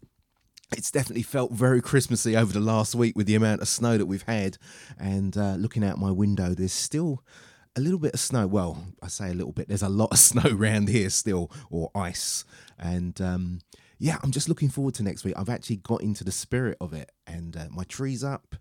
it's 0.71 0.91
definitely 0.91 1.23
felt 1.23 1.53
very 1.53 1.81
Christmassy 1.81 2.37
over 2.37 2.53
the 2.53 2.59
last 2.59 2.93
week 2.93 3.15
with 3.15 3.25
the 3.25 3.33
amount 3.33 3.63
of 3.63 3.67
snow 3.67 3.97
that 3.97 4.05
we've 4.05 4.21
had. 4.27 4.59
And 4.99 5.35
uh, 5.35 5.55
looking 5.55 5.83
out 5.83 5.97
my 5.97 6.11
window, 6.11 6.53
there's 6.53 6.71
still 6.71 7.23
a 7.75 7.81
little 7.81 7.97
bit 7.97 8.13
of 8.13 8.19
snow. 8.19 8.45
Well, 8.45 8.93
I 9.01 9.07
say 9.07 9.31
a 9.31 9.33
little 9.33 9.51
bit, 9.51 9.67
there's 9.67 9.81
a 9.81 9.89
lot 9.89 10.11
of 10.11 10.19
snow 10.19 10.47
around 10.51 10.87
here 10.87 11.09
still, 11.09 11.51
or 11.71 11.89
ice. 11.95 12.45
And 12.77 13.19
um, 13.21 13.61
yeah, 13.97 14.19
I'm 14.21 14.29
just 14.29 14.49
looking 14.49 14.69
forward 14.69 14.93
to 14.95 15.03
next 15.03 15.23
week. 15.23 15.33
I've 15.35 15.49
actually 15.49 15.77
got 15.77 16.03
into 16.03 16.23
the 16.23 16.31
spirit 16.31 16.77
of 16.79 16.93
it, 16.93 17.09
and 17.25 17.57
uh, 17.57 17.69
my 17.71 17.85
tree's 17.85 18.23
up. 18.23 18.55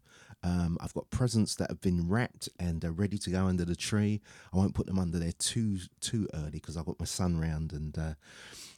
Um, 0.45 0.77
I've 0.81 0.93
got 0.93 1.09
presents 1.09 1.55
that 1.57 1.71
have 1.71 1.81
been 1.81 2.07
wrapped 2.09 2.51
and 2.61 2.83
they're 2.83 2.93
ready 2.93 3.17
to 3.17 3.31
go 3.31 3.47
under 3.47 3.65
the 3.65 3.75
tree. 3.75 4.21
I 4.53 4.59
won't 4.59 4.75
put 4.75 4.85
them 4.87 4.99
under 4.99 5.19
there 5.19 5.33
too 5.39 5.79
too 6.01 6.29
early 6.35 6.51
because 6.51 6.77
I've 6.77 6.85
got 6.85 7.01
my 7.01 7.07
son 7.07 7.41
round 7.41 7.73
and 7.73 7.99
uh, 7.99 8.13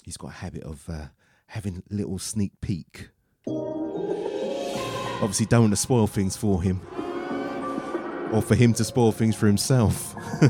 he's 0.04 0.16
got 0.16 0.28
a 0.28 0.34
habit 0.34 0.62
of 0.62 0.88
uh, 0.88 1.06
having 1.48 1.82
a 1.90 1.94
little 1.94 2.20
sneak 2.20 2.52
peek. 2.60 3.08
Obviously, 3.48 5.46
don't 5.46 5.62
want 5.62 5.72
to 5.72 5.76
spoil 5.76 6.06
things 6.06 6.36
for 6.36 6.62
him 6.62 6.80
or 8.32 8.42
for 8.42 8.54
him 8.54 8.72
to 8.74 8.84
spoil 8.84 9.10
things 9.10 9.34
for 9.34 9.46
himself. 9.48 10.14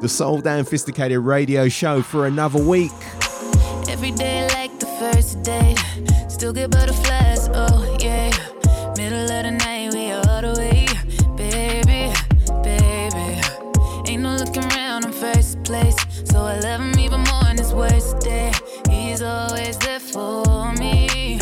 the 0.00 0.08
Soul 0.08 0.40
Damn 0.40 0.64
'Phisticated 0.64 1.18
Radio 1.18 1.68
Show 1.68 2.00
for 2.00 2.26
another 2.26 2.62
week. 2.62 2.92
Every 3.88 4.12
day 4.12 4.48
like 4.54 4.78
the 4.78 4.86
first 4.98 5.42
day, 5.42 5.74
still 6.28 6.54
get 6.54 6.70
butterflies, 6.70 7.50
oh 7.52 7.98
yeah. 8.00 8.37
So 16.38 16.44
I 16.44 16.60
love 16.60 16.80
him 16.80 16.96
even 17.00 17.22
more 17.22 17.46
on 17.50 17.58
his 17.58 17.74
worst 17.74 18.20
day. 18.20 18.52
He's 18.88 19.22
always 19.22 19.76
there 19.78 19.98
for 19.98 20.72
me. 20.74 21.36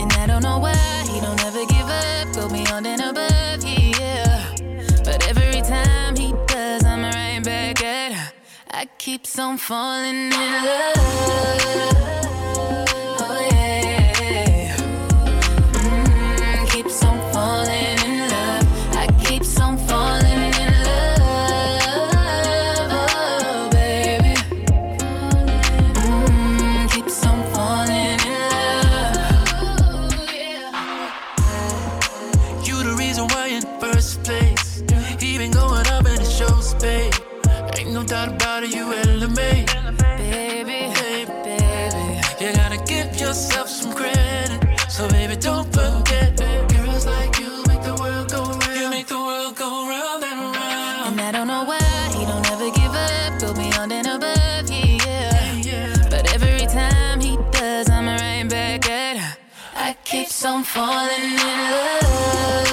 And 0.00 0.12
I 0.20 0.26
don't 0.26 0.42
know 0.42 0.58
why 0.58 0.76
he 1.10 1.18
don't 1.18 1.42
ever 1.42 1.64
give 1.64 1.88
up, 1.88 2.34
go 2.34 2.46
beyond 2.46 2.86
and 2.86 3.00
above, 3.00 3.64
yeah. 3.64 4.54
But 5.02 5.26
every 5.30 5.62
time 5.62 6.14
he 6.14 6.34
does, 6.46 6.84
I'm 6.84 7.02
right 7.02 7.42
back 7.42 7.82
at. 7.82 8.34
I 8.70 8.84
keep 8.98 9.22
on 9.38 9.56
falling 9.56 10.30
in 10.30 10.52
love. 10.66 12.21
high. 51.82 52.18
He 52.18 52.24
don't 52.24 52.46
ever 52.52 52.70
give 52.70 52.94
up, 52.94 53.40
go 53.40 53.54
beyond 53.54 53.92
and 53.92 54.06
above, 54.06 54.70
yeah. 54.70 55.54
yeah. 55.68 56.08
But 56.10 56.32
every 56.34 56.66
time 56.66 57.20
he 57.20 57.36
does, 57.50 57.88
I'm 57.90 58.06
right 58.06 58.48
back 58.48 58.88
at 58.88 59.16
her. 59.18 59.36
I 59.74 59.96
keep 60.04 60.28
on 60.44 60.64
falling 60.64 61.22
in 61.22 61.36
love. 61.38 62.71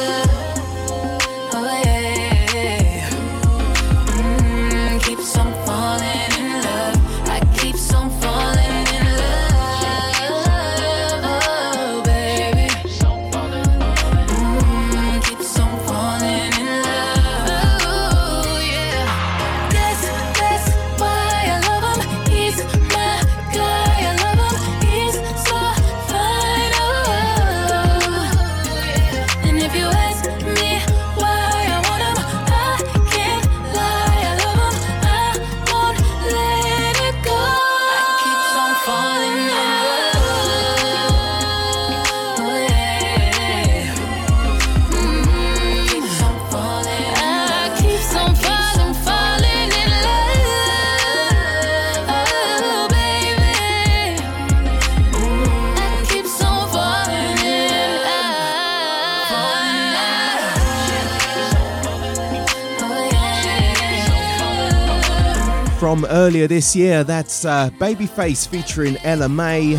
from 65.90 66.06
earlier 66.12 66.46
this 66.46 66.76
year. 66.76 67.04
That's 67.04 67.46
uh, 67.46 67.72
Babyface 67.80 68.48
featuring 68.48 68.96
Ella 68.98 69.28
Mai 69.28 69.76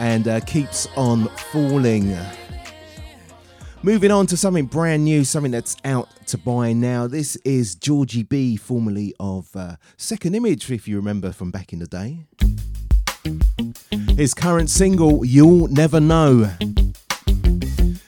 and 0.00 0.26
uh, 0.26 0.40
Keeps 0.40 0.88
on 0.96 1.28
Falling. 1.52 2.16
Moving 3.84 4.10
on 4.10 4.26
to 4.26 4.36
something 4.36 4.66
brand 4.66 5.04
new, 5.04 5.22
something 5.22 5.52
that's 5.52 5.76
out 5.84 6.08
to 6.26 6.38
buy 6.38 6.72
now. 6.72 7.06
This 7.06 7.36
is 7.44 7.76
Georgie 7.76 8.24
B, 8.24 8.56
formerly 8.56 9.14
of 9.20 9.54
uh, 9.54 9.76
Second 9.96 10.34
Image, 10.34 10.68
if 10.72 10.88
you 10.88 10.96
remember 10.96 11.30
from 11.30 11.52
back 11.52 11.72
in 11.72 11.78
the 11.78 11.86
day. 11.86 12.26
His 14.16 14.34
current 14.34 14.70
single, 14.70 15.24
You'll 15.24 15.68
Never 15.68 16.00
Know. 16.00 16.50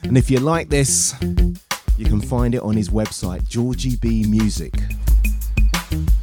And 0.03 0.19
if 0.19 0.29
you 0.29 0.41
like 0.41 0.69
this, 0.69 1.15
you 1.97 2.07
can 2.07 2.21
find 2.21 2.57
it 2.57 2.63
on 2.63 2.77
his 2.77 2.89
website, 2.89 3.49
Georgie 3.49 3.95
B 3.95 4.25
Music. 4.29 4.75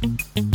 Mm-hmm. 0.00 0.47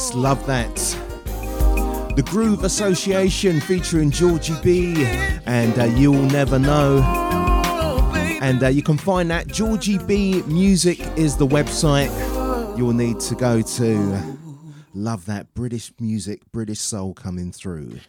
Just 0.00 0.14
love 0.14 0.46
that. 0.46 0.74
The 2.16 2.22
Groove 2.24 2.64
Association 2.64 3.60
featuring 3.60 4.10
Georgie 4.10 4.56
B 4.62 5.04
and 5.44 5.78
uh, 5.78 5.84
You'll 5.84 6.22
Never 6.22 6.58
Know. 6.58 7.02
And 8.40 8.62
uh, 8.62 8.68
you 8.68 8.82
can 8.82 8.96
find 8.96 9.30
that. 9.30 9.48
Georgie 9.48 9.98
B 9.98 10.40
Music 10.46 11.00
is 11.18 11.36
the 11.36 11.46
website 11.46 12.08
you'll 12.78 12.94
need 12.94 13.20
to 13.20 13.34
go 13.34 13.60
to. 13.60 14.38
Love 14.94 15.26
that 15.26 15.52
British 15.52 15.92
music, 16.00 16.50
British 16.50 16.80
soul 16.80 17.12
coming 17.12 17.52
through. 17.52 18.00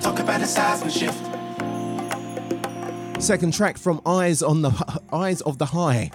Talk 0.00 0.18
about 0.18 0.40
the 0.40 0.46
seismic 0.46 0.90
shift. 0.90 1.31
Second 3.22 3.54
track 3.54 3.78
from 3.78 4.02
Eyes 4.04 4.42
on 4.42 4.62
the 4.62 5.00
Eyes 5.12 5.42
of 5.42 5.56
the 5.58 5.66
High. 5.66 6.10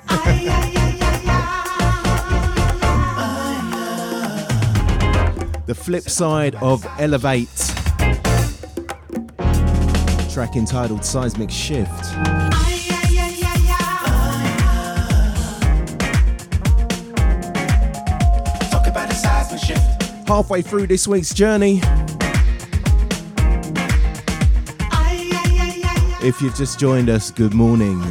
the 5.68 5.74
flip 5.74 6.03
side 6.03 6.55
of 6.55 6.86
Elevate. 6.99 7.47
Track 10.34 10.58
entitled 10.58 11.05
Seismic 11.05 11.49
Shift. 11.49 11.89
Talk 18.70 18.86
about 18.86 19.08
the 19.08 19.16
seismic 19.16 19.62
shift. 19.62 20.28
Halfway 20.28 20.62
through 20.62 20.88
this 20.88 21.08
week's 21.08 21.34
journey. 21.34 21.82
If 26.28 26.41
you've 26.41 26.55
just 26.55 26.78
joined 26.78 27.09
us, 27.09 27.32
good 27.32 27.53
morning. 27.53 28.01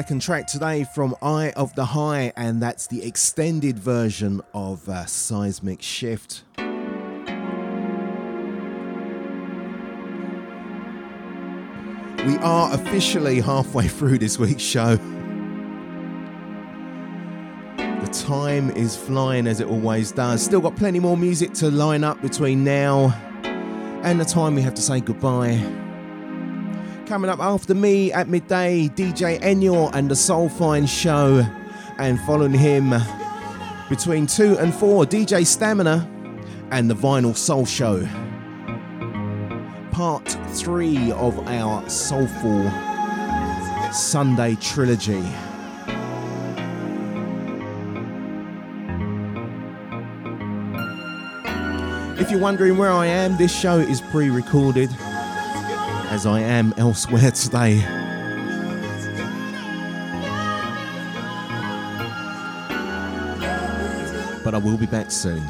Second 0.00 0.22
track 0.22 0.46
today 0.46 0.86
from 0.94 1.14
Eye 1.20 1.52
of 1.56 1.74
the 1.74 1.84
High, 1.84 2.32
and 2.34 2.62
that's 2.62 2.86
the 2.86 3.04
extended 3.04 3.78
version 3.78 4.40
of 4.54 4.88
uh, 4.88 5.04
Seismic 5.04 5.82
Shift. 5.82 6.42
We 6.56 6.64
are 12.38 12.72
officially 12.72 13.40
halfway 13.40 13.88
through 13.88 14.16
this 14.16 14.38
week's 14.38 14.62
show. 14.62 14.96
The 17.76 18.24
time 18.26 18.70
is 18.70 18.96
flying 18.96 19.46
as 19.46 19.60
it 19.60 19.66
always 19.66 20.12
does. 20.12 20.42
Still 20.42 20.62
got 20.62 20.76
plenty 20.76 20.98
more 20.98 21.18
music 21.18 21.52
to 21.56 21.70
line 21.70 22.04
up 22.04 22.22
between 22.22 22.64
now 22.64 23.12
and 24.02 24.18
the 24.18 24.24
time 24.24 24.54
we 24.54 24.62
have 24.62 24.72
to 24.76 24.82
say 24.82 25.00
goodbye. 25.00 25.89
Coming 27.10 27.28
up 27.28 27.40
after 27.40 27.74
me 27.74 28.12
at 28.12 28.28
midday, 28.28 28.86
DJ 28.86 29.40
Enyor 29.40 29.90
and 29.94 30.08
the 30.08 30.14
Soul 30.14 30.48
Soulfine 30.48 30.88
Show. 30.88 31.44
And 31.98 32.20
following 32.20 32.52
him 32.52 32.94
between 33.88 34.28
2 34.28 34.58
and 34.58 34.72
4, 34.72 35.06
DJ 35.06 35.44
Stamina 35.44 36.08
and 36.70 36.88
the 36.88 36.94
Vinyl 36.94 37.36
Soul 37.36 37.66
Show. 37.66 38.06
Part 39.90 40.28
3 40.50 41.10
of 41.10 41.36
our 41.48 41.90
Soulful 41.90 42.70
Sunday 43.92 44.54
trilogy. 44.60 45.24
If 52.20 52.30
you're 52.30 52.38
wondering 52.38 52.78
where 52.78 52.92
I 52.92 53.06
am, 53.06 53.36
this 53.36 53.52
show 53.52 53.80
is 53.80 54.00
pre 54.00 54.30
recorded 54.30 54.90
as 56.10 56.26
I 56.26 56.40
am 56.40 56.74
elsewhere 56.76 57.30
today. 57.30 57.78
But 64.42 64.54
I 64.54 64.58
will 64.58 64.76
be 64.76 64.86
back 64.86 65.12
soon. 65.12 65.42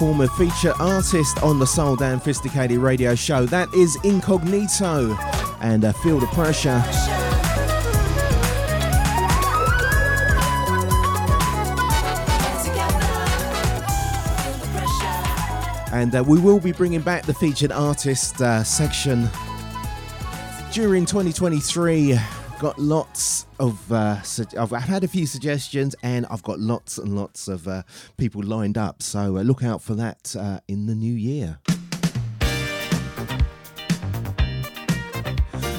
Former 0.00 0.28
feature 0.28 0.72
artist 0.80 1.42
on 1.42 1.58
the 1.58 1.66
Soul 1.66 1.94
Damn 1.94 2.20
'Phisticated 2.20 2.78
radio 2.78 3.14
show. 3.14 3.44
That 3.44 3.68
is 3.74 3.98
Incognito 4.02 5.14
and 5.60 5.84
uh, 5.84 5.92
Feel 5.92 6.18
the 6.18 6.26
Pressure. 6.28 6.82
And 15.92 16.14
uh, 16.14 16.24
we 16.26 16.40
will 16.40 16.60
be 16.60 16.72
bringing 16.72 17.02
back 17.02 17.26
the 17.26 17.34
featured 17.34 17.70
artist 17.70 18.40
uh, 18.40 18.64
section 18.64 19.28
during 20.72 21.04
2023. 21.04 22.18
Got 22.58 22.78
lots 22.78 23.29
of, 23.60 23.92
uh, 23.92 24.20
su- 24.22 24.46
I've 24.58 24.72
I've 24.72 24.82
had 24.82 25.04
a 25.04 25.08
few 25.08 25.26
suggestions 25.26 25.94
and 26.02 26.26
I've 26.30 26.42
got 26.42 26.58
lots 26.58 26.98
and 26.98 27.14
lots 27.14 27.46
of 27.46 27.68
uh, 27.68 27.82
people 28.16 28.42
lined 28.42 28.78
up. 28.78 29.02
So 29.02 29.36
uh, 29.36 29.42
look 29.42 29.62
out 29.62 29.82
for 29.82 29.94
that 29.94 30.34
uh, 30.36 30.60
in 30.66 30.86
the 30.86 30.94
new 30.94 31.12
year. 31.12 31.58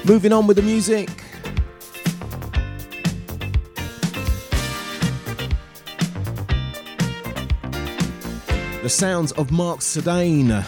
Moving 0.06 0.32
on 0.32 0.48
with 0.48 0.58
the 0.58 0.64
music. 0.64 1.10
The 8.82 8.90
sounds 8.90 9.32
of 9.34 9.52
Marc 9.52 9.80
Sadane. 9.80 10.64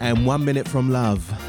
And 0.00 0.26
One 0.26 0.44
Minute 0.44 0.68
from 0.68 0.90
Love. 0.90 1.43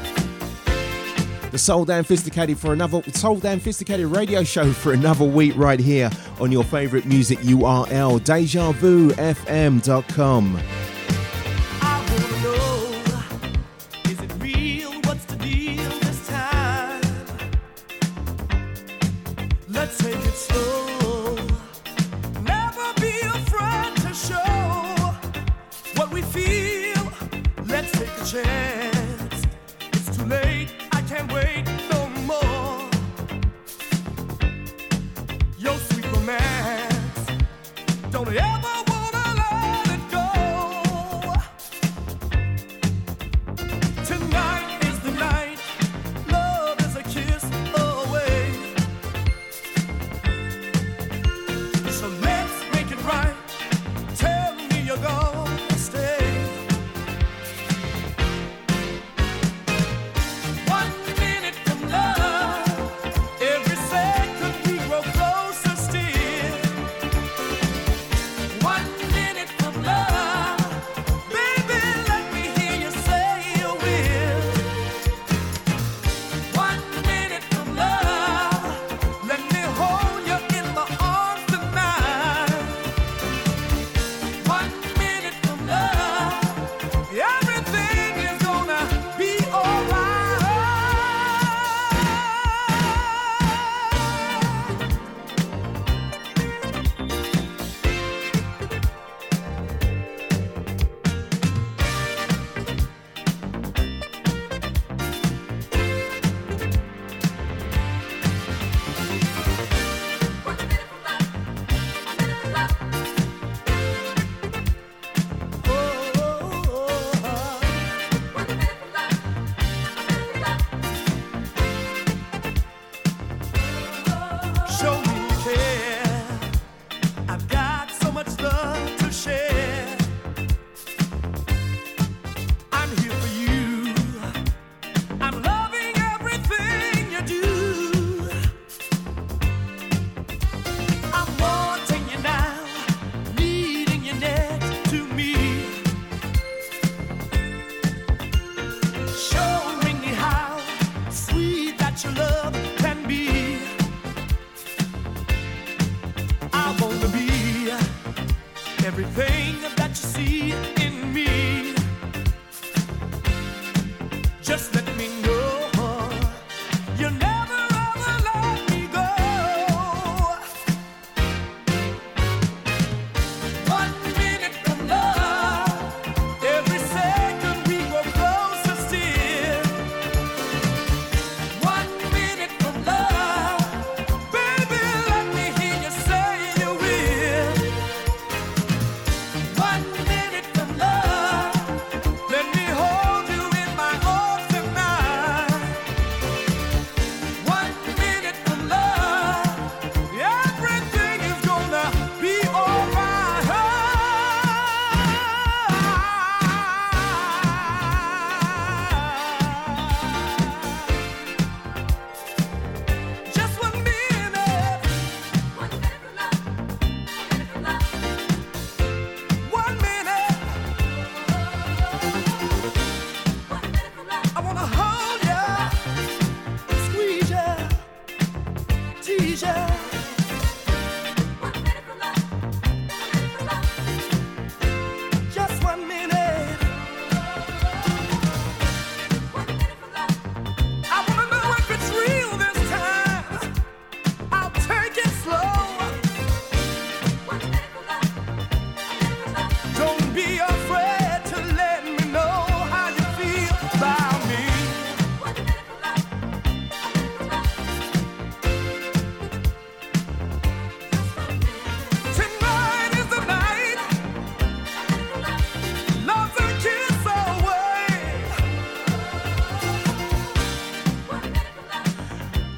The 1.56 1.60
Soul 1.60 1.86
Damn 1.86 2.04
'Phisticated 2.04 2.58
for 2.58 2.74
another 2.74 3.02
Soul 3.14 3.36
Damn 3.36 3.60
'Phisticated 3.60 4.08
radio 4.08 4.44
show 4.44 4.70
for 4.74 4.92
another 4.92 5.24
week 5.24 5.54
right 5.56 5.80
here 5.80 6.10
on 6.38 6.52
your 6.52 6.62
favorite 6.62 7.06
music 7.06 7.38
URL, 7.38 8.20
DejaVuFM.com. 8.20 9.16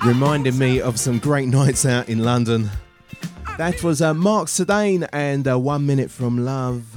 reminded 0.08 0.54
me 0.54 0.80
of 0.80 0.98
some 0.98 1.18
great 1.18 1.48
nights 1.48 1.84
out 1.84 2.08
in 2.08 2.24
London. 2.24 2.70
That 3.58 3.82
was 3.82 4.00
uh, 4.00 4.14
Marc 4.14 4.48
Sadane 4.48 5.06
and 5.12 5.46
uh, 5.46 5.58
One 5.58 5.84
Minute 5.84 6.10
from 6.10 6.46
Love. 6.46 6.96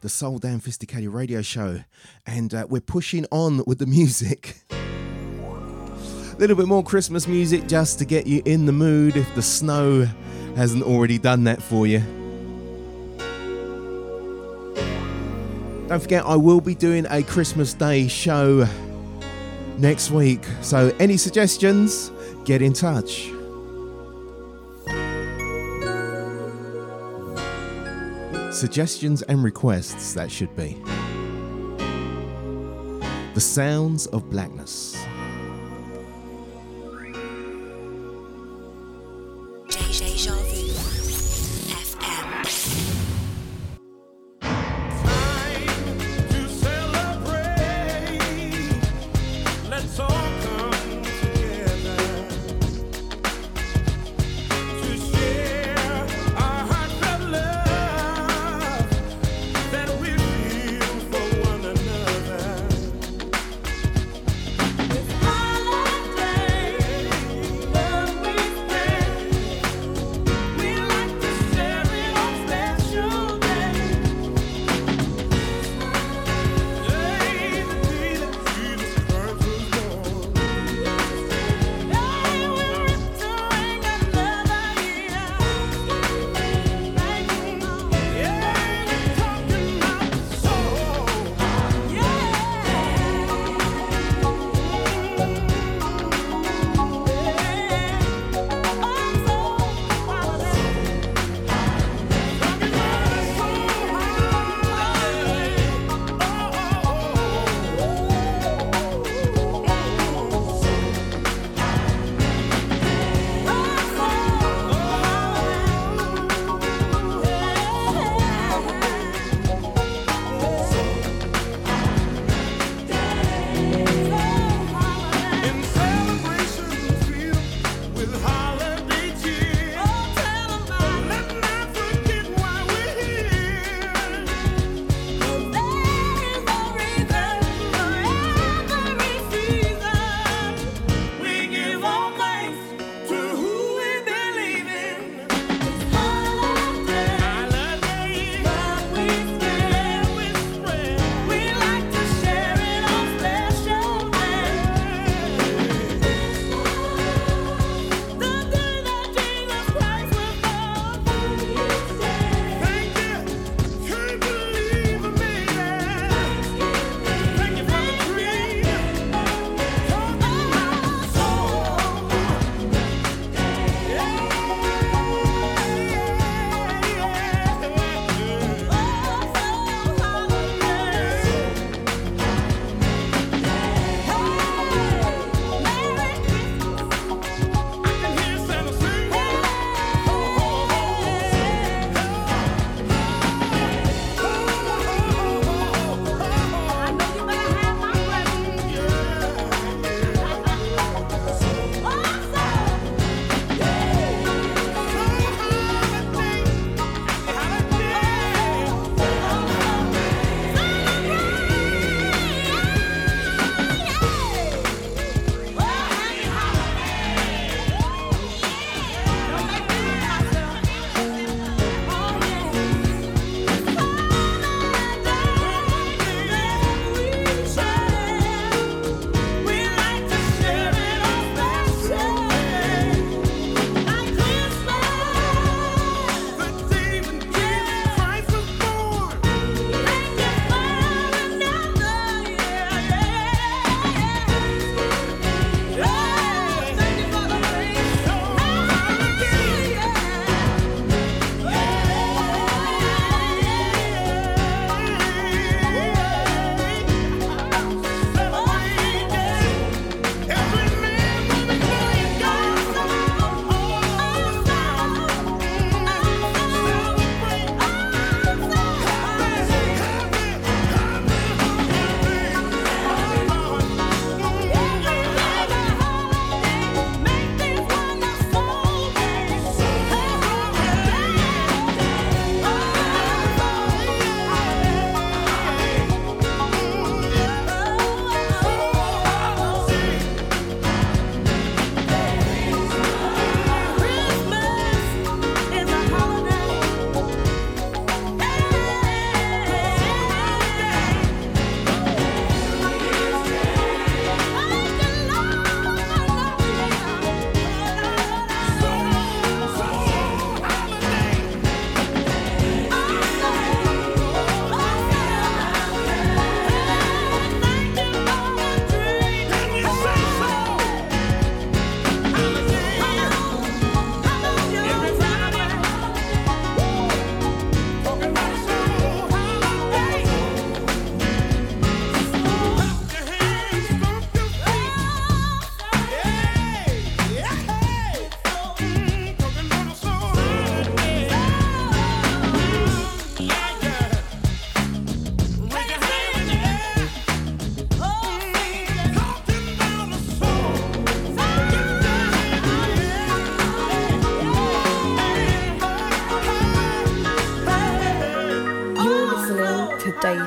The 0.00 0.08
Soul 0.08 0.38
Damn 0.38 0.60
'Phisticated 0.60 1.10
radio 1.10 1.42
show. 1.42 1.80
And 2.26 2.54
uh, 2.54 2.66
we're 2.70 2.80
pushing 2.80 3.26
on 3.30 3.62
with 3.66 3.80
the 3.80 3.86
music. 3.86 4.56
A 4.70 6.36
little 6.38 6.56
bit 6.56 6.66
more 6.66 6.82
Christmas 6.82 7.28
music 7.28 7.68
just 7.68 7.98
to 7.98 8.06
get 8.06 8.26
you 8.26 8.40
in 8.46 8.64
the 8.64 8.72
mood 8.72 9.18
if 9.18 9.34
the 9.34 9.42
snow 9.42 10.08
hasn't 10.56 10.82
already 10.82 11.18
done 11.18 11.44
that 11.44 11.60
for 11.60 11.86
you. 11.86 11.98
Don't 15.86 16.00
forget, 16.00 16.24
I 16.24 16.36
will 16.36 16.62
be 16.62 16.74
doing 16.74 17.04
a 17.10 17.22
Christmas 17.22 17.74
Day 17.74 18.08
show 18.08 18.66
next 19.80 20.10
week. 20.10 20.44
So, 20.60 20.94
any 21.00 21.16
suggestions, 21.16 22.10
get 22.44 22.62
in 22.62 22.72
touch. 22.72 23.30
Suggestions 28.52 29.22
and 29.22 29.42
requests, 29.42 30.12
that 30.14 30.30
should 30.30 30.54
be. 30.54 30.76
The 33.34 33.40
Sounds 33.40 34.06
of 34.06 34.28
Blackness. 34.28 34.99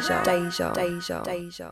Deja, 0.03 0.73
deja, 0.73 1.23
deja, 1.23 1.71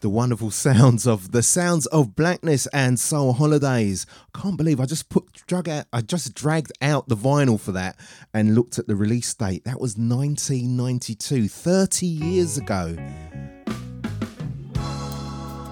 the 0.00 0.08
wonderful 0.08 0.50
sounds 0.50 1.06
of 1.06 1.30
the 1.30 1.44
sounds 1.44 1.86
of 1.86 2.16
blackness 2.16 2.66
and 2.72 2.98
soul 2.98 3.34
holidays. 3.34 4.04
Can't 4.34 4.56
believe 4.56 4.80
I 4.80 4.86
just 4.86 5.08
put 5.08 5.32
drug 5.46 5.68
out. 5.68 5.84
I 5.92 6.00
just 6.00 6.34
dragged 6.34 6.72
out 6.82 7.08
the 7.08 7.16
vinyl 7.16 7.60
for 7.60 7.70
that 7.72 7.96
and 8.34 8.56
looked 8.56 8.80
at 8.80 8.88
the 8.88 8.96
release 8.96 9.32
date. 9.32 9.64
That 9.64 9.78
was 9.78 9.96
1992, 9.96 11.46
30 11.46 12.06
years 12.06 12.58
ago. 12.58 12.96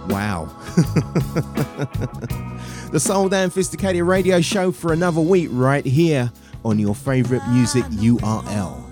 Wow. 0.08 0.44
the 2.92 3.00
Soul 3.00 3.28
Damn 3.28 3.50
'Phisticated 3.50 4.04
Radio 4.04 4.40
Show 4.40 4.70
for 4.70 4.92
another 4.92 5.20
week 5.20 5.48
right 5.50 5.84
here 5.84 6.30
on 6.64 6.78
your 6.78 6.94
favorite 6.94 7.42
music 7.48 7.82
URL. 7.86 8.86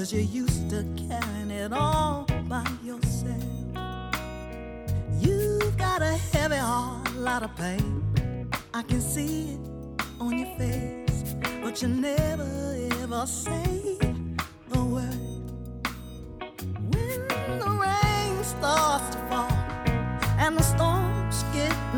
Cause 0.00 0.14
you're 0.14 0.22
used 0.22 0.70
to 0.70 0.82
carrying 0.96 1.50
it 1.50 1.74
all 1.74 2.24
by 2.48 2.64
yourself. 2.82 3.44
You've 5.20 5.76
got 5.76 6.00
a 6.00 6.16
heavy 6.32 6.56
heart, 6.56 7.06
a 7.10 7.20
lot 7.20 7.42
of 7.42 7.54
pain. 7.54 8.48
I 8.72 8.80
can 8.80 9.02
see 9.02 9.50
it 9.50 9.60
on 10.18 10.38
your 10.38 10.56
face. 10.56 11.34
But 11.62 11.82
you 11.82 11.88
never 11.88 12.48
ever 13.02 13.26
say 13.26 13.98
a 14.72 14.82
word. 14.82 15.50
When 16.92 17.18
the 17.58 17.68
rain 17.68 18.42
starts 18.42 19.14
to 19.14 19.20
fall 19.28 19.52
and 20.38 20.56
the 20.56 20.62
storm's 20.62 21.42
getting 21.52 21.89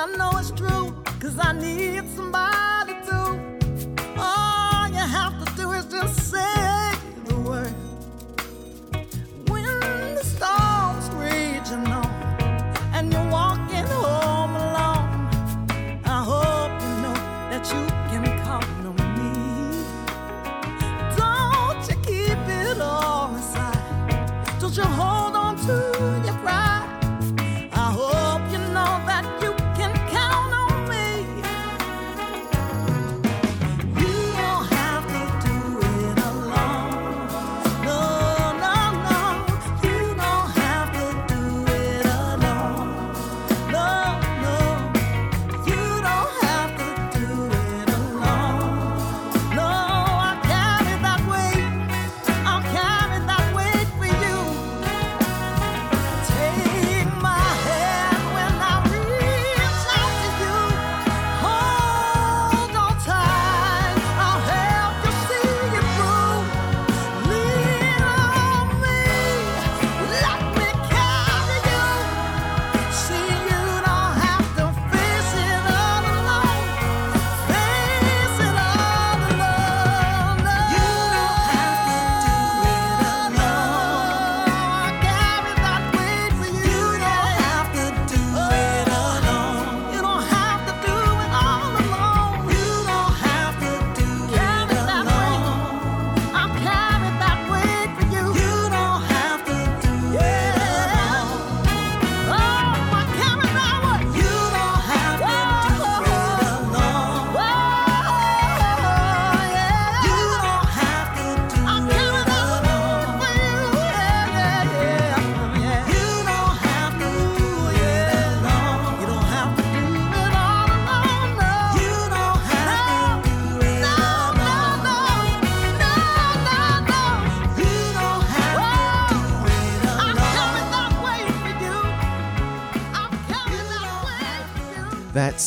I 0.00 0.06
know 0.16 0.30
it's 0.38 0.50
true, 0.52 0.94
cause 1.20 1.36
I 1.38 1.52
need 1.52 2.08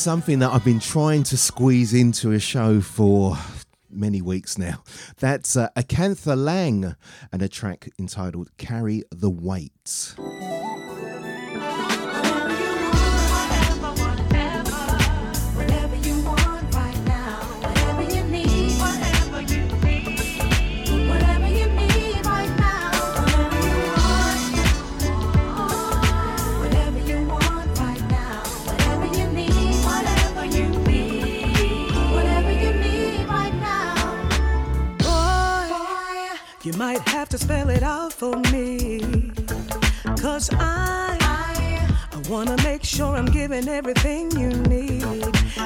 something 0.04 0.40
that 0.40 0.52
I've 0.52 0.66
been 0.66 0.82
trying 0.82 1.24
to 1.24 1.38
squeeze 1.38 1.94
into 1.94 2.34
a 2.34 2.40
show 2.40 2.82
for 2.82 3.38
many 3.90 4.22
weeks 4.22 4.58
now. 4.58 4.84
That's 5.20 5.56
uh, 5.56 5.70
Acantha 5.78 6.36
Lang 6.36 6.98
and 7.32 7.42
a 7.42 7.48
track 7.48 7.88
entitled 7.98 8.50
Carry 8.58 9.04
the 9.12 9.30
Weight. 9.30 10.14
You 36.74 36.80
might 36.80 37.08
have 37.10 37.30
to 37.30 37.38
spell 37.38 37.70
it 37.70 37.84
out 37.84 38.12
for 38.12 38.36
me. 38.52 39.00
Cause 40.18 40.50
I, 40.54 41.18
I 41.22 42.30
wanna 42.30 42.56
make 42.64 42.84
sure 42.84 43.16
I'm 43.16 43.26
giving 43.26 43.68
everything 43.68 44.32
you 44.32 44.50
need. 44.50 45.04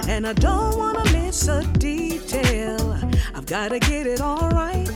And 0.07 0.27
I 0.27 0.34
don't 0.34 0.77
wanna 0.77 1.05
miss 1.13 1.47
a 1.47 1.63
detail. 1.79 2.99
I've 3.35 3.45
gotta 3.45 3.79
get 3.79 4.05
it 4.07 4.21
all 4.21 4.49
right. 4.49 4.88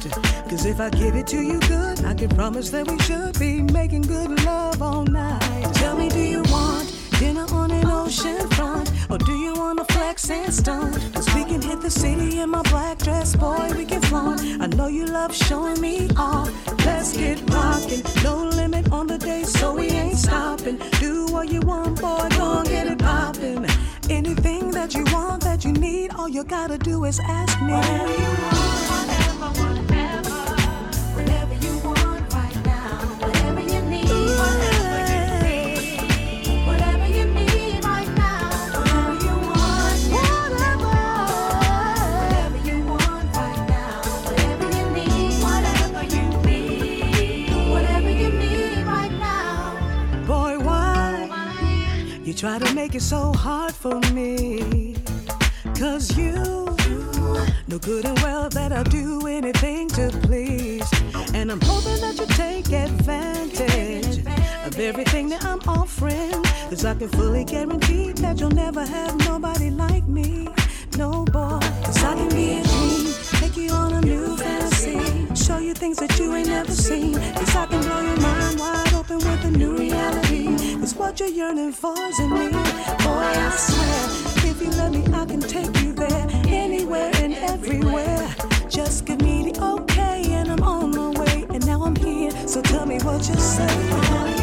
Cause 0.49 0.65
if 0.65 0.79
I 0.79 0.89
give 0.89 1.15
it 1.15 1.27
to 1.27 1.41
you 1.41 1.59
good, 1.61 2.03
I 2.03 2.13
can 2.13 2.29
promise 2.29 2.69
that 2.71 2.89
we 2.89 2.99
should 2.99 3.39
be 3.39 3.61
making 3.61 4.03
good 4.03 4.43
love 4.43 4.81
all 4.81 5.03
night. 5.05 5.73
Tell 5.75 5.95
me, 5.95 6.09
do 6.09 6.19
you 6.19 6.43
want 6.49 6.93
dinner 7.19 7.45
on 7.51 7.71
an 7.71 7.85
ocean 7.85 8.49
front? 8.49 8.80
Or 9.11 9.17
do 9.17 9.33
you 9.33 9.53
wanna 9.53 9.83
flex 9.83 10.29
and 10.29 10.53
stunt? 10.53 10.95
Cause 11.13 11.27
we 11.35 11.43
can 11.43 11.61
hit 11.61 11.81
the 11.81 11.91
city 11.91 12.39
in 12.39 12.49
my 12.49 12.61
black 12.61 12.97
dress, 12.97 13.35
boy, 13.35 13.69
we 13.75 13.83
can 13.83 14.01
flaunt. 14.03 14.39
I 14.61 14.67
know 14.67 14.87
you 14.87 15.05
love 15.05 15.35
showing 15.35 15.81
me 15.81 16.07
off. 16.15 16.49
Let's 16.85 17.11
get 17.17 17.37
rockin'. 17.49 18.03
No 18.23 18.45
limit 18.55 18.89
on 18.93 19.07
the 19.07 19.17
day, 19.17 19.43
so 19.43 19.75
we 19.75 19.87
ain't 19.89 20.17
stopping. 20.17 20.79
Do 21.01 21.25
what 21.25 21.49
you 21.49 21.59
want, 21.59 21.99
boy, 21.99 22.25
go 22.37 22.59
and 22.59 22.69
get 22.69 22.87
it 22.87 22.99
poppin'. 22.99 23.65
Anything 24.09 24.71
that 24.71 24.93
you 24.93 25.03
want, 25.11 25.43
that 25.43 25.65
you 25.65 25.73
need, 25.73 26.13
all 26.15 26.29
you 26.29 26.45
gotta 26.45 26.77
do 26.77 27.03
is 27.03 27.19
ask 27.19 27.61
me. 27.61 27.73
Whatever 27.73 28.11
you 28.11 28.31
want, 28.43 28.89
whatever. 28.91 29.61
Whatever 29.61 29.90
try 52.41 52.57
to 52.57 52.73
make 52.73 52.95
it 52.95 53.03
so 53.03 53.31
hard 53.33 53.71
for 53.71 53.99
me? 54.13 54.95
Cause 55.77 56.17
you 56.17 56.31
know 57.67 57.77
good 57.77 58.03
and 58.03 58.17
well 58.23 58.49
that 58.49 58.73
I'll 58.73 58.83
do 58.83 59.27
anything 59.27 59.87
to 59.89 60.09
please. 60.23 60.89
And 61.35 61.51
I'm 61.51 61.61
hoping 61.61 62.01
that 62.01 62.17
you 62.19 62.25
take 62.35 62.71
advantage 62.71 64.25
of 64.65 64.79
everything 64.79 65.29
that 65.29 65.45
I'm 65.45 65.59
offering. 65.67 66.41
Cause 66.71 66.83
I 66.83 66.95
can 66.95 67.09
fully 67.09 67.45
guarantee 67.45 68.11
that 68.13 68.39
you'll 68.39 68.49
never 68.65 68.83
have 68.87 69.15
nobody 69.19 69.69
like 69.69 70.07
me. 70.07 70.47
No 70.97 71.23
boy, 71.25 71.59
cause 71.85 72.03
I 72.03 72.15
can 72.15 72.29
be 72.29 72.59
a 72.59 72.63
dream, 72.63 73.13
take 73.39 73.55
you 73.55 73.69
on 73.69 73.93
a 73.93 74.01
new 74.01 74.35
fantasy, 74.35 74.97
show 75.51 75.57
you 75.59 75.73
things 75.73 75.97
that 75.97 76.17
you 76.17 76.33
ain't 76.33 76.47
never 76.47 76.71
seen. 76.71 77.13
Cause 77.13 77.55
I 77.55 77.65
can 77.65 77.81
blow 77.81 78.01
your 78.01 78.19
mind 78.21 78.59
wide 78.59 78.93
open 78.93 79.17
with 79.17 79.43
a 79.45 79.51
new 79.51 79.75
reality. 79.75 80.45
Cause 80.79 80.95
what 80.95 81.19
you're 81.19 81.35
yearning 81.41 81.73
for 81.73 81.95
is 82.09 82.19
in 82.19 82.29
me. 82.29 82.47
Boy, 83.05 83.31
I 83.47 83.49
swear, 83.67 84.49
if 84.49 84.61
you 84.61 84.69
let 84.81 84.91
me, 84.91 85.03
I 85.13 85.25
can 85.25 85.41
take 85.41 85.73
you 85.81 85.91
there, 85.93 86.27
anywhere 86.47 87.11
and 87.15 87.33
everywhere. 87.33 88.33
Just 88.69 89.05
give 89.05 89.21
me 89.21 89.51
the 89.51 89.53
okay, 89.73 90.23
and 90.39 90.49
I'm 90.53 90.63
on 90.63 90.91
my 90.91 91.09
way. 91.19 91.45
And 91.53 91.65
now 91.65 91.83
I'm 91.83 91.95
here, 91.95 92.31
so 92.47 92.61
tell 92.61 92.85
me 92.85 92.97
what 92.99 93.27
you 93.27 93.35
say. 93.35 94.40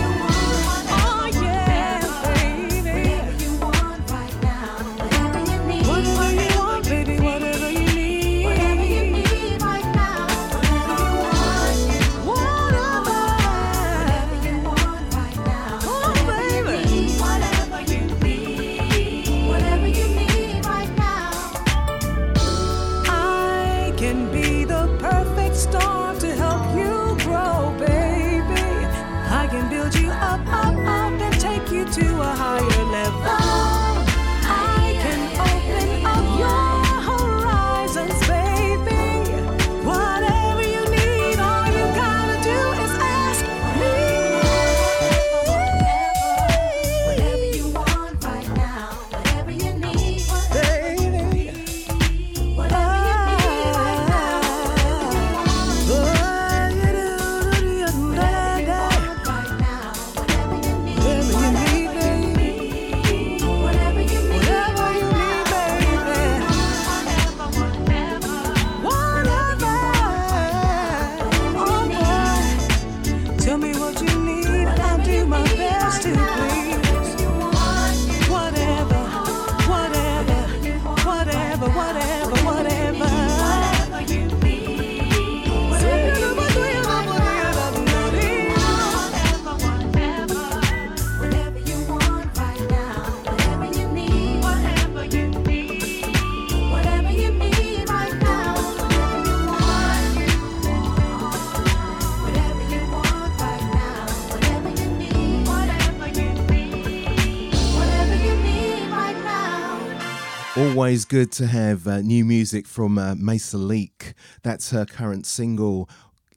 Always 110.89 111.05
good 111.05 111.31
to 111.32 111.47
have 111.47 111.86
uh, 111.86 112.01
new 112.01 112.24
music 112.24 112.66
from 112.66 112.97
uh, 112.97 113.15
Maysa 113.15 113.62
Leak. 113.62 114.15
That's 114.43 114.70
her 114.70 114.86
current 114.86 115.27
single 115.27 115.86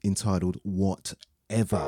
entitled 0.04 0.58
Whatever. 0.62 1.78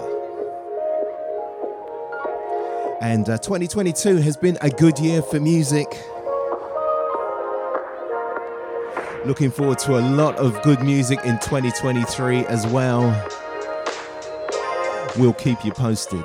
And 3.03 3.29
uh, 3.29 3.37
2022 3.37 4.17
has 4.17 4.39
been 4.39 4.57
a 4.63 4.71
good 4.71 4.99
year 4.99 5.21
for 5.21 5.41
music. 5.41 5.89
Looking 9.27 9.51
forward 9.51 9.79
to 9.81 9.99
a 9.99 10.01
lot 10.01 10.37
of 10.37 10.63
good 10.63 10.81
music 10.81 11.19
in 11.27 11.39
2023 11.41 12.47
as 12.47 12.67
well. 12.69 13.03
We'll 15.19 15.35
keep 15.35 15.63
you 15.67 15.73
posted. 15.73 16.25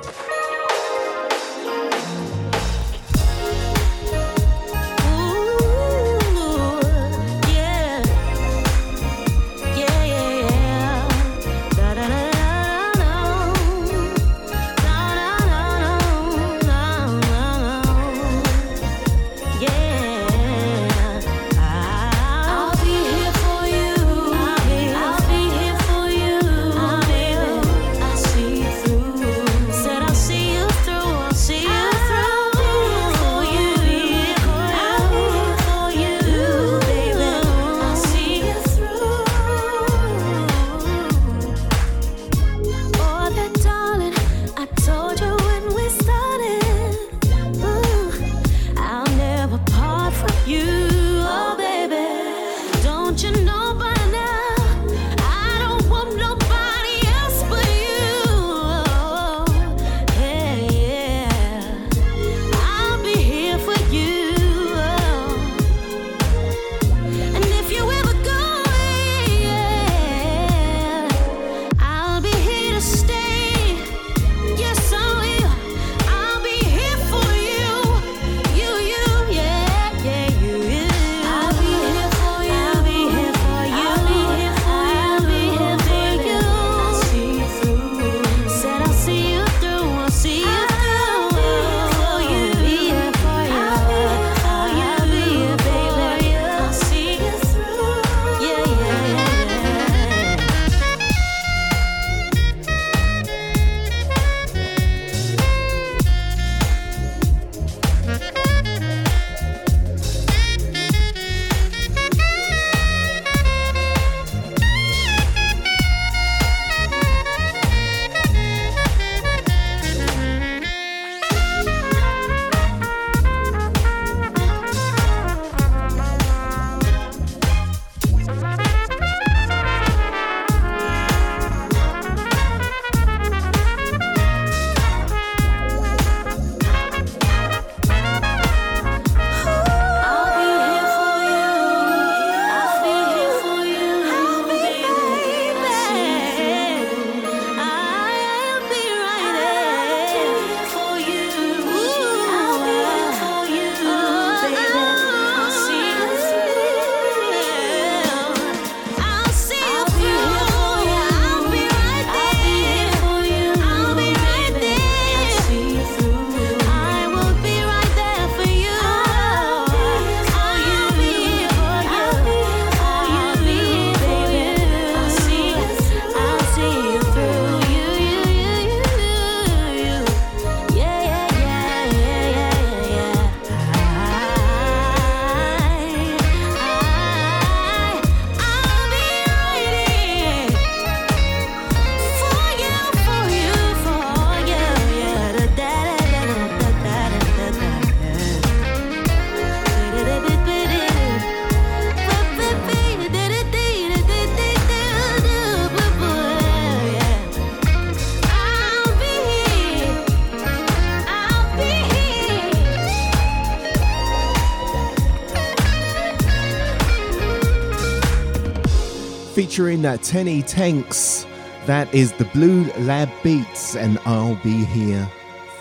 tune 219.82 219.98
Teni 219.98 220.46
Tinks. 220.46 221.26
That 221.66 221.92
is 221.94 222.12
the 222.12 222.24
Blue 222.26 222.64
Lab 222.80 223.08
Beats, 223.22 223.76
and 223.76 223.98
I'll 224.04 224.34
be 224.36 224.64
here 224.64 225.08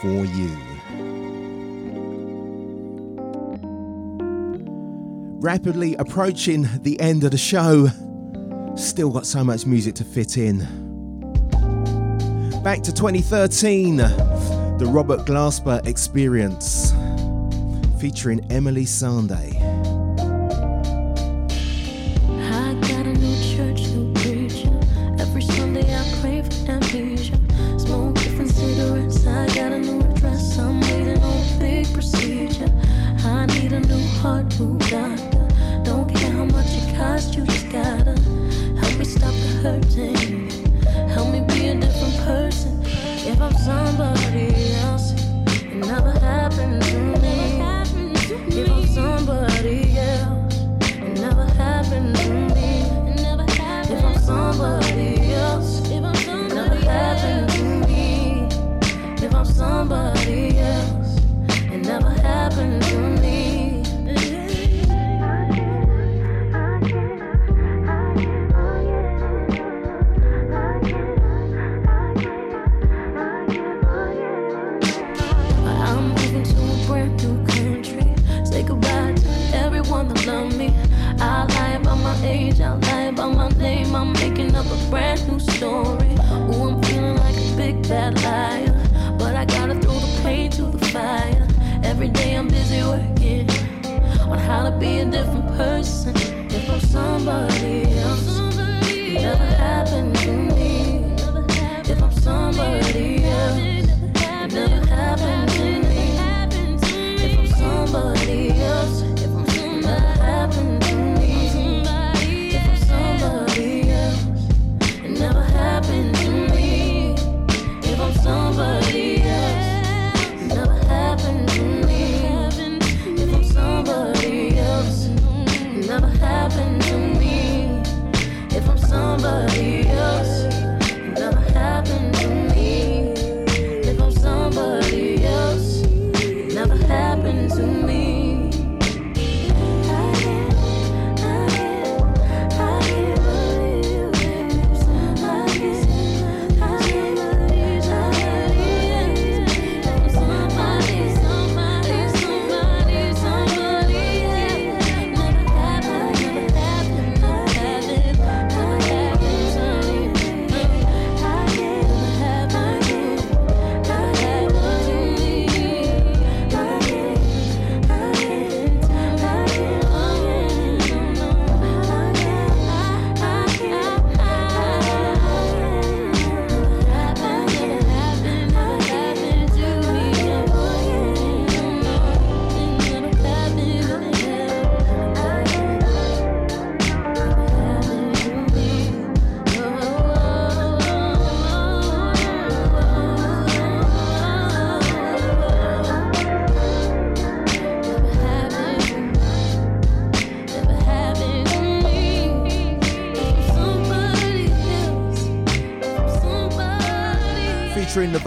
for 0.01 0.25
you. 0.25 0.57
Rapidly 5.41 5.95
approaching 5.95 6.67
the 6.81 6.99
end 6.99 7.23
of 7.23 7.31
the 7.31 7.37
show, 7.37 7.87
still 8.75 9.09
got 9.09 9.25
so 9.25 9.43
much 9.43 9.65
music 9.65 9.95
to 9.95 10.03
fit 10.03 10.37
in. 10.37 10.59
Back 12.63 12.81
to 12.83 12.93
2013, 12.93 13.97
the 13.97 14.89
Robert 14.91 15.21
Glasper 15.21 15.85
Experience, 15.85 16.91
featuring 18.01 18.41
Emeli 18.49 18.83
Sandé. 18.83 19.68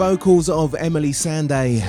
vocals 0.09 0.49
of 0.49 0.73
Emeli 0.73 1.11
Sandé. 1.11 1.79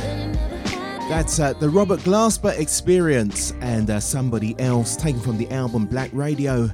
That's 1.08 1.40
uh, 1.40 1.52
the 1.54 1.68
Robert 1.68 1.98
Glasper 2.00 2.56
Experience 2.56 3.52
and 3.60 3.90
uh, 3.90 3.98
somebody 3.98 4.54
else 4.60 4.94
taken 4.94 5.20
from 5.20 5.36
the 5.36 5.50
album 5.50 5.86
Black 5.86 6.10
Radio. 6.12 6.70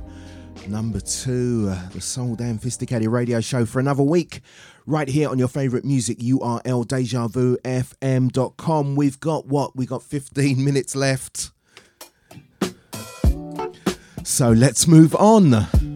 Number 0.68 1.00
two, 1.00 1.68
uh, 1.70 1.88
the 1.94 2.00
Soul 2.02 2.34
Damn 2.34 2.58
'Phisticated 2.58 3.08
radio 3.08 3.40
show 3.40 3.64
for 3.64 3.80
another 3.80 4.02
week, 4.02 4.42
right 4.84 5.08
here 5.08 5.30
on 5.30 5.38
your 5.38 5.48
favourite 5.48 5.86
music 5.86 6.18
URL, 6.18 6.84
DejaVuFM.com. 6.84 8.94
We've 8.94 9.18
got 9.18 9.46
what? 9.46 9.74
We've 9.74 9.88
got 9.88 10.02
15 10.02 10.62
minutes 10.68 10.94
left. 10.94 11.52
So 14.24 14.50
let's 14.50 14.86
move 14.86 15.14
on. 15.14 15.89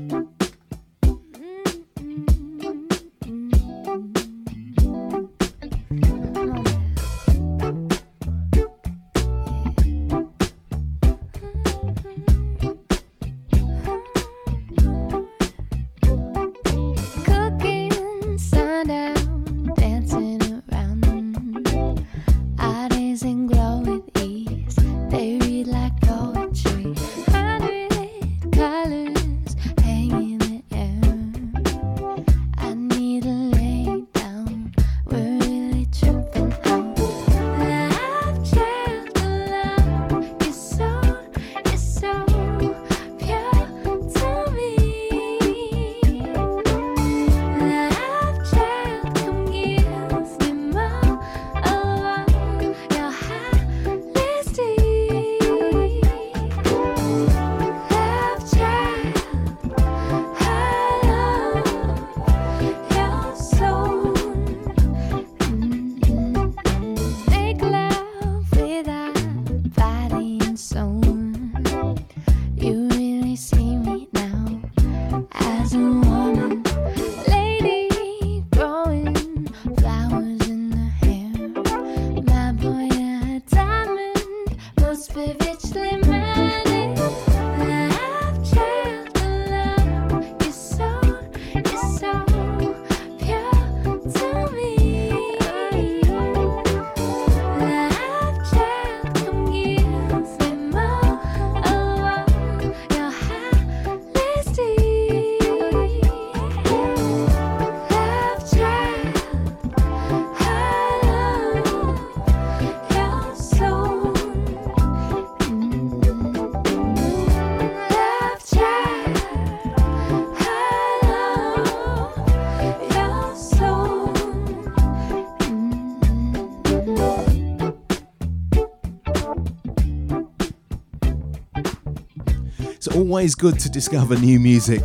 Always 133.14 133.36
good 133.36 133.60
to 133.60 133.70
discover 133.70 134.16
new 134.16 134.40
music. 134.40 134.82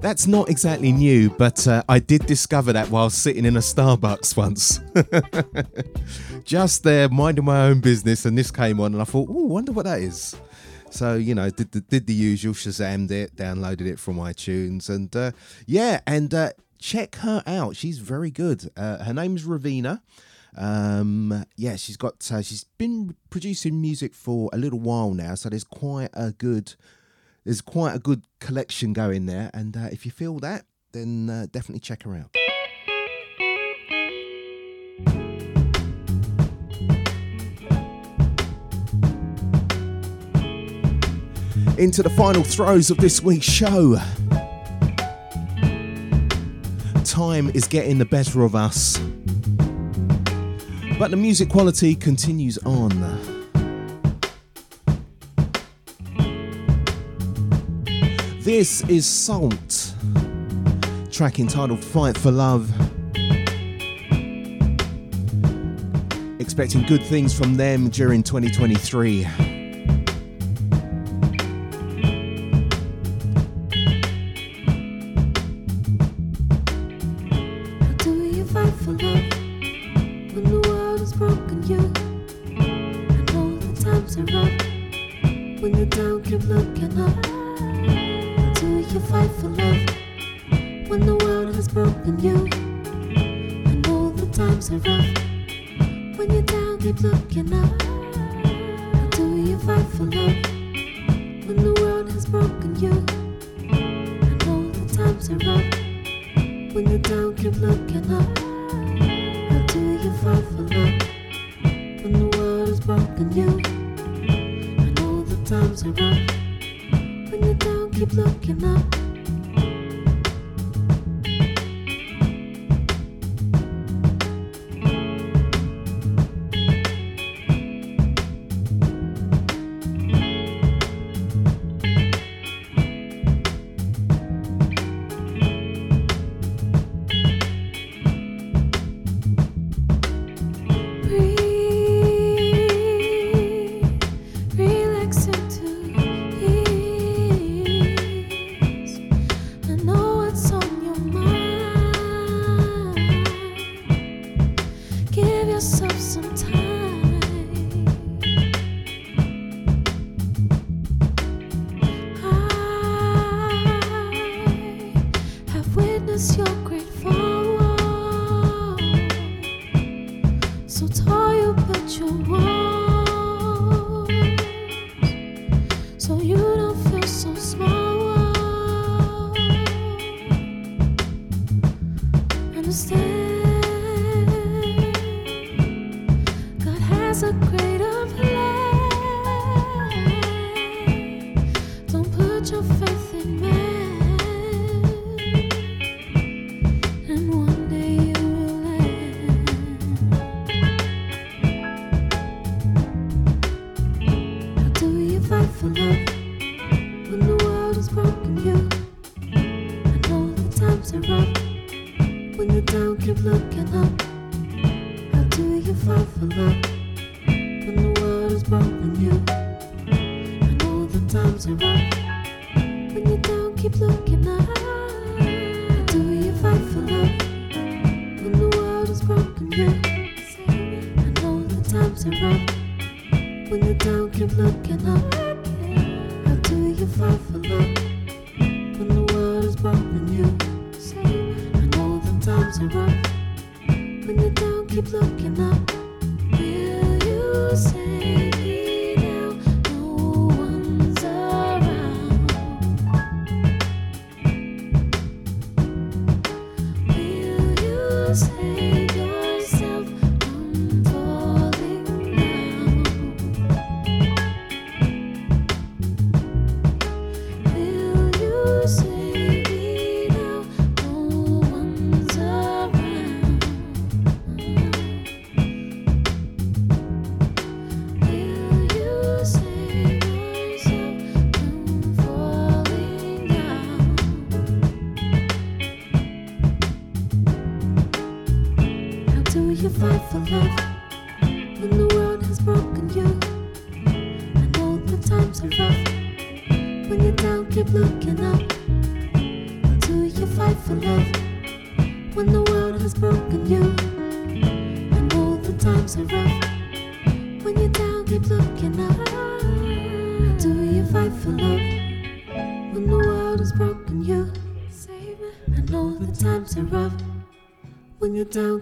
That's 0.00 0.26
not 0.26 0.50
exactly 0.50 0.90
new, 0.90 1.30
but 1.30 1.68
uh, 1.68 1.84
I 1.88 2.00
did 2.00 2.26
discover 2.26 2.72
that 2.72 2.90
while 2.90 3.08
sitting 3.08 3.44
in 3.44 3.56
a 3.56 3.60
Starbucks 3.60 4.36
once. 4.36 4.80
Just 6.44 6.82
there, 6.82 7.08
minding 7.08 7.44
my 7.44 7.66
own 7.68 7.78
business, 7.78 8.24
and 8.24 8.36
this 8.36 8.50
came 8.50 8.80
on, 8.80 8.94
and 8.94 9.00
I 9.00 9.04
thought, 9.04 9.28
oh, 9.30 9.44
wonder 9.44 9.70
what 9.70 9.84
that 9.84 10.00
is. 10.00 10.34
So, 10.90 11.14
you 11.14 11.36
know, 11.36 11.50
did 11.50 11.70
the, 11.70 11.82
did 11.82 12.08
the 12.08 12.14
usual, 12.14 12.52
Shazammed 12.52 13.12
it, 13.12 13.36
downloaded 13.36 13.86
it 13.86 14.00
from 14.00 14.16
iTunes, 14.16 14.90
and 14.90 15.14
uh, 15.14 15.30
yeah, 15.68 16.00
and 16.04 16.34
uh, 16.34 16.50
check 16.80 17.14
her 17.14 17.44
out. 17.46 17.76
She's 17.76 17.98
very 17.98 18.32
good. 18.32 18.72
Uh, 18.76 19.04
her 19.04 19.14
name's 19.14 19.44
Ravina. 19.44 20.00
Um, 20.56 21.44
yeah, 21.56 21.76
she's 21.76 21.96
got 21.96 22.30
uh, 22.30 22.42
she's 22.42 22.64
been 22.76 23.16
producing 23.30 23.80
music 23.80 24.14
for 24.14 24.50
a 24.52 24.58
little 24.58 24.80
while 24.80 25.14
now, 25.14 25.34
so 25.34 25.48
there's 25.48 25.64
quite 25.64 26.10
a 26.12 26.32
good 26.32 26.74
there's 27.44 27.60
quite 27.60 27.94
a 27.94 27.98
good 27.98 28.24
collection 28.38 28.92
going 28.92 29.26
there. 29.26 29.50
And 29.54 29.76
uh, 29.76 29.88
if 29.90 30.04
you 30.04 30.12
feel 30.12 30.38
that, 30.40 30.66
then 30.92 31.30
uh, 31.30 31.46
definitely 31.50 31.80
check 31.80 32.02
her 32.04 32.14
out. 32.14 32.36
Into 41.78 42.02
the 42.02 42.10
final 42.10 42.44
throes 42.44 42.90
of 42.90 42.98
this 42.98 43.22
week's 43.22 43.46
show. 43.46 43.96
Time 47.02 47.50
is 47.54 47.66
getting 47.66 47.98
the 47.98 48.04
better 48.04 48.42
of 48.42 48.54
us. 48.54 49.00
But 51.02 51.10
the 51.10 51.16
music 51.16 51.48
quality 51.48 51.96
continues 51.96 52.58
on. 52.58 52.90
This 58.42 58.82
is 58.88 59.04
SAULT, 59.04 59.94
track 61.10 61.40
entitled 61.40 61.82
Fight 61.82 62.16
for 62.16 62.30
Love. 62.30 62.70
Expecting 66.38 66.82
good 66.84 67.02
things 67.02 67.36
from 67.36 67.56
them 67.56 67.88
during 67.88 68.22
2023. 68.22 69.26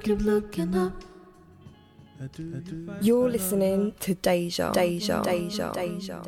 Keep 0.03 0.21
looking 0.23 0.77
up. 0.77 1.05
You're 3.03 3.31
listening 3.31 3.95
to 4.01 4.15
Deja, 4.15 4.73
Deja, 4.73 5.23
Deja, 5.23 5.73
Deja. 5.73 6.23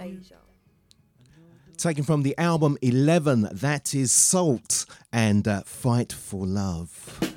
Taken 1.78 2.04
from 2.04 2.22
the 2.22 2.36
album 2.38 2.76
11, 2.82 3.48
that 3.52 3.94
is 3.94 4.12
SAULT 4.12 4.86
and 5.12 5.48
uh, 5.48 5.62
Fight 5.62 6.12
for 6.12 6.46
Love. 6.46 7.31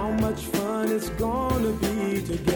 How 0.00 0.10
much 0.12 0.46
fun 0.46 0.90
it's 0.90 1.10
gonna 1.10 1.72
be 1.72 2.22
together. 2.22 2.49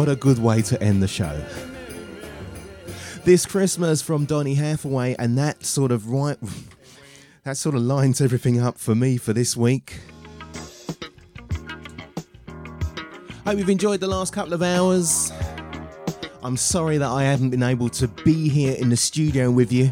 What 0.00 0.08
a 0.08 0.16
good 0.16 0.38
way 0.38 0.62
to 0.62 0.82
end 0.82 1.02
the 1.02 1.06
show. 1.06 1.44
This 3.24 3.44
Christmas 3.44 4.00
from 4.00 4.24
Donny 4.24 4.54
Hathaway, 4.54 5.14
and 5.18 5.36
that 5.36 5.62
sort 5.62 5.92
of 5.92 6.08
right, 6.08 6.38
that 7.44 7.58
sort 7.58 7.74
of 7.74 7.82
lines 7.82 8.22
everything 8.22 8.58
up 8.58 8.78
for 8.78 8.94
me 8.94 9.18
for 9.18 9.34
this 9.34 9.58
week. 9.58 10.00
Hope 13.44 13.58
you've 13.58 13.68
enjoyed 13.68 14.00
the 14.00 14.06
last 14.06 14.32
couple 14.32 14.54
of 14.54 14.62
hours. 14.62 15.34
I'm 16.42 16.56
sorry 16.56 16.96
that 16.96 17.10
I 17.10 17.24
haven't 17.24 17.50
been 17.50 17.62
able 17.62 17.90
to 17.90 18.08
be 18.08 18.48
here 18.48 18.76
in 18.78 18.88
the 18.88 18.96
studio 18.96 19.50
with 19.50 19.70
you. 19.70 19.90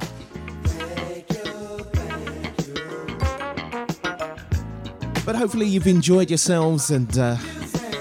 But 5.27 5.37
hopefully 5.37 5.67
you've 5.67 5.87
enjoyed 5.87 6.31
yourselves 6.31 6.93
and 6.93 7.19
uh, 7.19 7.37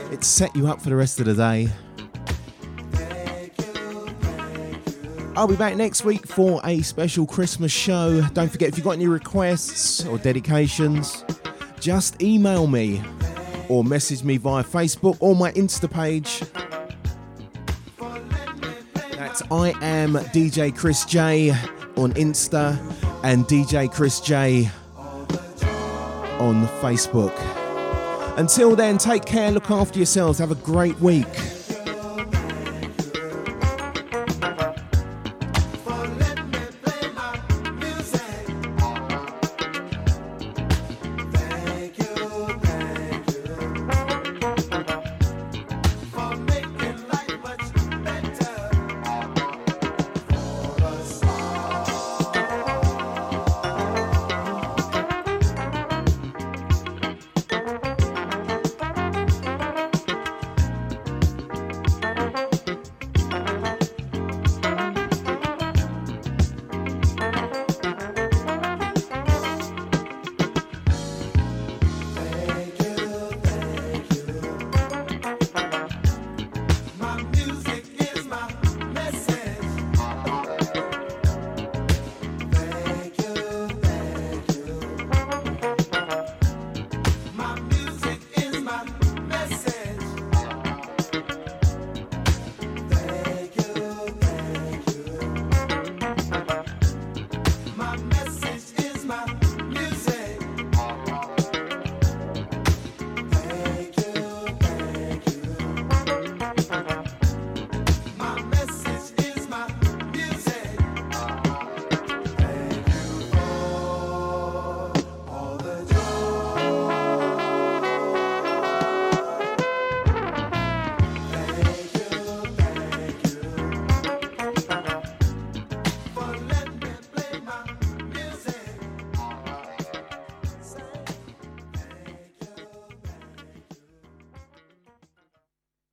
it's 0.09 0.27
set 0.27 0.55
you 0.55 0.67
up 0.67 0.81
for 0.81 0.87
the 0.87 0.95
rest 0.95 1.19
of 1.19 1.25
the 1.25 1.33
day. 1.33 1.69
I'll 5.37 5.47
be 5.47 5.55
back 5.55 5.75
next 5.75 6.03
week 6.03 6.25
for 6.25 6.59
a 6.63 6.81
special 6.81 7.27
Christmas 7.27 7.71
show. 7.71 8.23
Don't 8.33 8.51
forget, 8.51 8.69
if 8.69 8.75
you've 8.75 8.83
got 8.83 8.95
any 8.95 9.05
requests 9.05 10.03
or 10.07 10.17
dedications, 10.17 11.23
just 11.79 12.19
email 12.23 12.65
me 12.65 13.03
or 13.69 13.83
message 13.83 14.23
me 14.23 14.37
via 14.37 14.63
Facebook 14.63 15.15
or 15.19 15.35
my 15.35 15.51
Insta 15.51 15.91
page. 15.91 16.41
That's 19.11 19.43
I 19.51 19.75
am 19.83 20.13
DJ 20.33 20.75
Chris 20.75 21.05
Jay 21.05 21.51
on 21.97 22.13
Insta 22.13 22.75
and 23.23 23.45
DJ 23.45 23.93
Chris 23.93 24.19
Jay 24.19 24.67
on 26.39 26.67
Facebook. 26.81 27.37
Until 28.39 28.75
then, 28.75 28.97
take 28.97 29.25
care, 29.25 29.51
look 29.51 29.69
after 29.69 29.99
yourselves, 29.99 30.39
have 30.39 30.49
a 30.49 30.55
great 30.55 30.99
week. 30.99 31.27